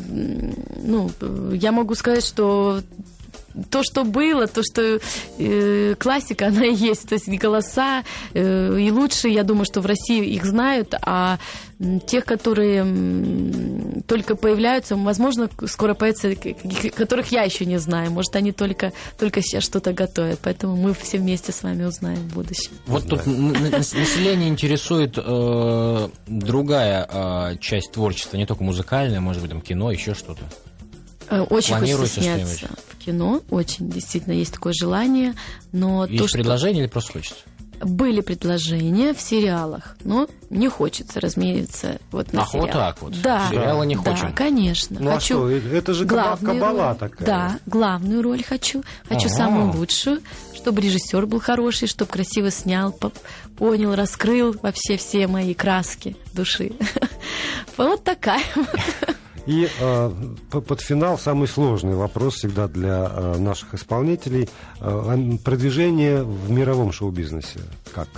ну, 0.82 1.10
я 1.54 1.72
могу 1.72 1.94
сказать, 1.94 2.24
что 2.24 2.82
то, 3.70 3.82
что 3.82 4.04
было, 4.04 4.46
то, 4.46 4.62
что 4.62 5.00
э, 5.38 5.94
классика, 5.98 6.48
она 6.48 6.66
и 6.66 6.74
есть. 6.74 7.08
То 7.08 7.14
есть 7.14 7.28
голоса, 7.28 8.04
э, 8.34 8.78
и 8.78 8.90
лучшие, 8.90 9.34
я 9.34 9.42
думаю, 9.42 9.64
что 9.64 9.80
в 9.80 9.86
России 9.86 10.24
их 10.24 10.44
знают, 10.44 10.94
а 11.02 11.38
тех, 12.06 12.24
которые 12.24 12.84
только 14.06 14.34
появляются, 14.34 14.96
возможно, 14.96 15.48
скоро 15.66 15.94
появятся, 15.94 16.34
которых 16.90 17.30
я 17.30 17.42
еще 17.42 17.66
не 17.66 17.78
знаю. 17.78 18.10
Может, 18.10 18.34
они 18.34 18.52
только, 18.52 18.92
только 19.16 19.42
сейчас 19.42 19.62
что-то 19.62 19.92
готовят. 19.92 20.40
Поэтому 20.42 20.76
мы 20.76 20.92
все 20.94 21.18
вместе 21.18 21.52
с 21.52 21.62
вами 21.62 21.84
узнаем 21.84 22.18
в 22.18 22.34
будущем. 22.34 22.72
Вот 22.86 23.08
тут 23.08 23.26
население 23.26 24.48
интересует 24.48 25.14
э, 25.16 26.08
другая 26.26 27.08
э, 27.10 27.56
часть 27.60 27.92
творчества, 27.92 28.36
не 28.36 28.46
только 28.46 28.64
музыкальная, 28.64 29.20
может 29.20 29.42
быть, 29.42 29.50
там 29.50 29.60
кино, 29.60 29.92
еще 29.92 30.14
что-то. 30.14 30.42
Э, 31.30 31.42
Очень 31.42 31.76
хочется 31.76 32.06
сняться 32.20 32.56
что-нибудь? 32.56 32.78
в 32.88 33.04
кино. 33.04 33.42
Очень, 33.50 33.90
действительно, 33.90 34.32
есть 34.32 34.52
такое 34.52 34.72
желание. 34.72 35.34
Но 35.72 36.06
Есть 36.06 36.22
то, 36.22 36.28
что... 36.28 36.38
предложение 36.38 36.84
или 36.84 36.90
просто 36.90 37.12
хочется? 37.12 37.40
Были 37.80 38.20
предложения 38.20 39.14
в 39.14 39.20
сериалах, 39.20 39.96
но 40.04 40.26
не 40.50 40.68
хочется 40.68 41.20
размериться 41.20 41.98
вот 42.10 42.32
на 42.32 42.42
Ах, 42.42 42.54
вот 42.54 42.62
сериал. 42.70 42.78
так 42.78 43.02
вот. 43.02 43.20
Да. 43.22 43.48
Сериалы 43.50 43.86
не 43.86 43.96
да, 43.96 44.02
хочем. 44.10 44.32
конечно. 44.34 44.96
Ну 45.00 45.10
а 45.10 45.14
хочу 45.14 45.34
что, 45.36 45.50
э- 45.50 45.76
это 45.78 45.94
же 45.94 46.04
главную 46.04 46.54
кабала 46.60 46.88
роль. 46.88 46.96
такая. 46.98 47.26
Да, 47.26 47.58
главную 47.66 48.22
роль 48.22 48.42
хочу. 48.42 48.82
Хочу 49.08 49.26
Ага. 49.26 49.36
самую 49.36 49.72
лучшую, 49.76 50.20
чтобы 50.54 50.80
режиссер 50.80 51.26
был 51.26 51.40
хороший, 51.40 51.86
чтобы 51.88 52.10
красиво 52.10 52.50
снял, 52.50 52.92
по- 52.92 53.12
понял, 53.56 53.94
раскрыл 53.94 54.56
вообще 54.62 54.96
все 54.96 55.26
мои 55.26 55.54
краски 55.54 56.16
души. 56.34 56.72
Вот 57.76 58.02
такая. 58.02 58.42
вот. 58.56 58.66
И 59.48 59.66
э, 59.80 60.12
под 60.50 60.80
финал 60.82 61.18
самый 61.18 61.48
сложный 61.48 61.94
вопрос 61.94 62.34
всегда 62.34 62.68
для 62.68 63.10
э, 63.10 63.38
наших 63.38 63.72
исполнителей. 63.72 64.46
Э, 64.78 65.12
ам- 65.14 65.38
продвижение 65.38 66.22
в 66.22 66.50
мировом 66.50 66.92
шоу-бизнесе. 66.92 67.60
Как? 67.94 68.08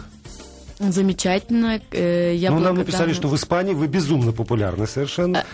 Замечательно. 0.80 1.78
Э, 1.90 2.34
Я 2.34 2.50
ну, 2.50 2.58
нам 2.58 2.76
написали, 2.76 3.12
что 3.12 3.28
в 3.28 3.36
Испании 3.36 3.74
вы 3.74 3.86
безумно 3.86 4.32
популярны 4.32 4.86
совершенно. 4.86 5.44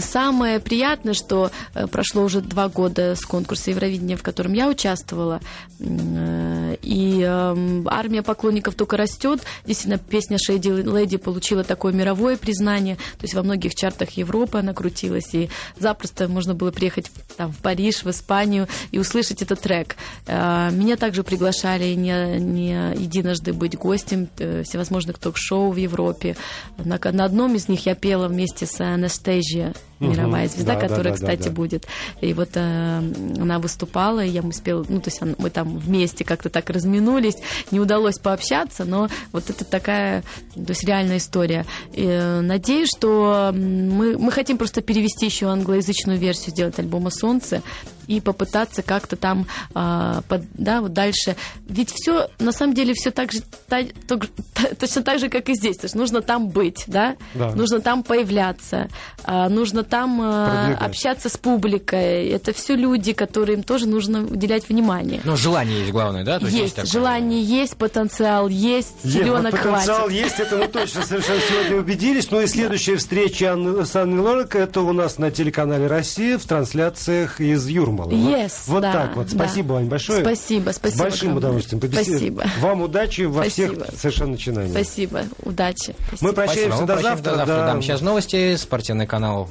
Самое 0.00 0.58
приятное, 0.58 1.12
что 1.12 1.50
э, 1.74 1.86
прошло 1.86 2.22
уже 2.22 2.40
два 2.40 2.70
года 2.70 3.14
с 3.14 3.26
конкурса 3.26 3.70
Евровидения, 3.70 4.16
в 4.16 4.22
котором 4.22 4.54
я 4.54 4.70
участвовала, 4.70 5.40
э, 5.80 6.76
и 6.80 7.20
эм, 7.20 7.86
армия 7.88 8.22
поклонников 8.22 8.74
только 8.74 8.96
растет. 8.96 9.42
Действительно, 9.66 9.98
песня 9.98 10.38
Шейди 10.38 10.70
Леди 10.70 11.18
получила 11.18 11.62
такое 11.62 11.92
мировое 11.92 12.38
признание, 12.38 12.96
то 12.96 13.24
есть 13.24 13.34
во 13.34 13.42
многих 13.42 13.74
чартах 13.74 14.12
Европы 14.12 14.58
она 14.58 14.72
крутилась, 14.72 15.34
и 15.34 15.50
запросто 15.78 16.26
можно 16.26 16.54
было 16.54 16.70
приехать 16.70 17.10
там, 17.36 17.52
в 17.52 17.58
Париж, 17.58 18.02
в 18.02 18.08
Испанию 18.08 18.66
и 18.92 18.98
услышать 18.98 19.42
этот 19.42 19.60
трек. 19.60 19.96
Э, 20.26 20.70
меня 20.72 20.96
также 20.96 21.22
приглашали 21.22 21.92
не, 21.92 22.40
не 22.40 22.94
единожды 22.96 23.52
быть 23.52 23.76
гостем 23.76 24.28
э, 24.38 24.53
всевозможных 24.62 25.18
ток-шоу 25.18 25.70
в 25.72 25.76
Европе. 25.76 26.36
На, 26.78 26.98
на 27.12 27.24
одном 27.24 27.54
из 27.54 27.68
них 27.68 27.86
я 27.86 27.94
пела 27.94 28.28
вместе 28.28 28.66
с 28.66 28.80
Анастейжией, 28.80 29.72
мировая 30.00 30.48
звезда, 30.48 30.74
Да, 30.74 30.80
да, 30.80 30.88
которая, 30.88 31.14
да, 31.14 31.20
да, 31.20 31.26
кстати, 31.26 31.48
да. 31.48 31.50
будет. 31.50 31.86
И 32.20 32.32
вот 32.32 32.50
э, 32.54 32.98
она 33.40 33.58
выступала, 33.58 34.24
и 34.24 34.28
я 34.28 34.42
мы 34.42 34.52
спела, 34.52 34.84
ну, 34.88 35.00
то 35.00 35.10
есть 35.10 35.20
мы 35.38 35.50
там 35.50 35.78
вместе 35.78 36.24
как-то 36.24 36.50
так 36.50 36.70
разминулись, 36.70 37.36
не 37.70 37.80
удалось 37.80 38.18
пообщаться, 38.18 38.84
но 38.84 39.08
вот 39.32 39.50
это 39.50 39.64
такая, 39.64 40.22
то 40.54 40.68
есть 40.68 40.84
реальная 40.84 41.18
история. 41.18 41.64
И, 41.92 42.04
э, 42.04 42.40
надеюсь, 42.40 42.88
что 42.96 43.50
мы, 43.54 44.18
мы 44.18 44.30
хотим 44.30 44.58
просто 44.58 44.82
перевести 44.82 45.26
еще 45.26 45.46
англоязычную 45.46 46.18
версию, 46.18 46.50
сделать 46.50 46.78
альбома 46.78 47.10
«Солнце», 47.10 47.62
и 48.06 48.20
попытаться 48.20 48.82
как-то 48.82 49.16
там, 49.16 49.46
а, 49.74 50.22
под- 50.28 50.42
да, 50.54 50.80
вот 50.80 50.92
дальше. 50.92 51.36
Ведь 51.68 51.90
все, 51.90 52.28
на 52.38 52.52
самом 52.52 52.74
деле, 52.74 52.94
все 52.94 53.10
так 53.10 53.32
же, 53.32 53.40
та- 53.68 53.82
ток- 54.06 54.26
та- 54.54 54.74
точно 54.78 55.02
так 55.02 55.18
же, 55.18 55.28
как 55.28 55.48
и 55.48 55.54
здесь. 55.54 55.76
То 55.78 55.84
есть 55.86 55.94
нужно 55.94 56.20
там 56.22 56.48
быть, 56.48 56.84
да, 56.86 57.16
Да. 57.34 57.52
нужно 57.54 57.80
там 57.80 58.02
появляться, 58.02 58.88
а, 59.24 59.48
нужно 59.48 59.84
там 59.84 60.18
Продвигать. 60.18 60.82
общаться 60.82 61.28
с 61.28 61.36
публикой. 61.36 62.28
Это 62.28 62.52
все 62.52 62.74
люди, 62.76 63.12
которым 63.12 63.62
тоже 63.62 63.86
нужно 63.88 64.22
уделять 64.22 64.68
внимание. 64.68 65.20
Но 65.24 65.36
желание 65.36 65.80
есть 65.80 65.92
главное, 65.92 66.24
да? 66.24 66.38
То 66.38 66.46
есть 66.46 66.76
такое- 66.76 66.90
желание, 66.90 67.42
есть 67.42 67.76
потенциал, 67.76 68.48
есть 68.48 68.94
Е, 69.04 69.10
вот 69.10 69.12
силенок 69.12 69.50
потенциал 69.52 70.00
хватит. 70.08 70.12
есть, 70.24 70.40
это 70.40 70.56
мы 70.56 70.68
точно 70.68 71.02
совершенно 71.02 71.40
сегодня 71.48 71.76
убедились. 71.78 72.30
Ну 72.30 72.40
и 72.40 72.46
следующая 72.46 72.96
встреча 72.96 73.56
с 73.84 73.96
Анной 73.96 74.20
Лорак, 74.20 74.54
это 74.56 74.80
у 74.80 74.92
нас 74.92 75.18
на 75.18 75.30
телеканале 75.30 75.86
«Россия» 75.86 76.38
в 76.38 76.44
трансляциях 76.44 77.40
из 77.40 77.66
Юрмалы. 77.68 77.93
Вот- 78.02 78.12
Yes, 78.12 78.52
вот 78.66 78.80
да, 78.82 78.92
так 78.92 79.16
вот. 79.16 79.26
да. 79.28 79.32
Спасибо, 79.46 79.72
Вань, 79.74 79.86
большое. 79.86 80.20
Спасибо, 80.22 80.70
спасибо. 80.70 80.96
С 80.96 81.00
большим 81.00 81.28
огромное. 81.30 81.38
удовольствием. 81.38 81.92
Спасибо. 81.92 82.44
Вам 82.60 82.82
удачи 82.82 83.22
во 83.22 83.42
Спасибо. 83.42 83.84
всех 83.84 84.00
совершенно 84.00 84.30
начинаниях. 84.32 84.70
Спасибо, 84.72 85.22
удачи. 85.42 85.94
Мы 86.10 86.16
Спасибо. 86.16 86.32
прощаемся 86.32 86.60
Спасибо. 86.68 86.80
Мы 86.80 86.86
до 86.86 86.92
прощаемся 86.94 87.24
завтра. 87.24 87.46
Да. 87.46 87.80
Сейчас 87.82 88.00
новости, 88.00 88.56
спортивный 88.56 89.06
канал. 89.06 89.48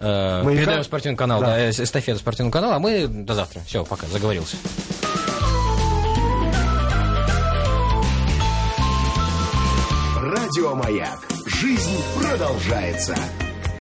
Э, 0.00 0.42
Маяка? 0.44 0.60
передаем 0.62 0.84
спортивный 0.84 1.16
канал, 1.16 1.40
Да. 1.40 1.46
да, 1.46 1.58
э, 1.60 1.70
эстафета 1.70 2.18
спортивного 2.20 2.52
канала, 2.52 2.76
а 2.76 2.78
мы 2.78 3.08
до 3.08 3.34
завтра. 3.34 3.60
Все, 3.66 3.84
пока, 3.84 4.06
заговорился. 4.06 4.56
Радиомаяк. 10.16 11.26
Жизнь 11.46 12.02
продолжается. 12.20 13.14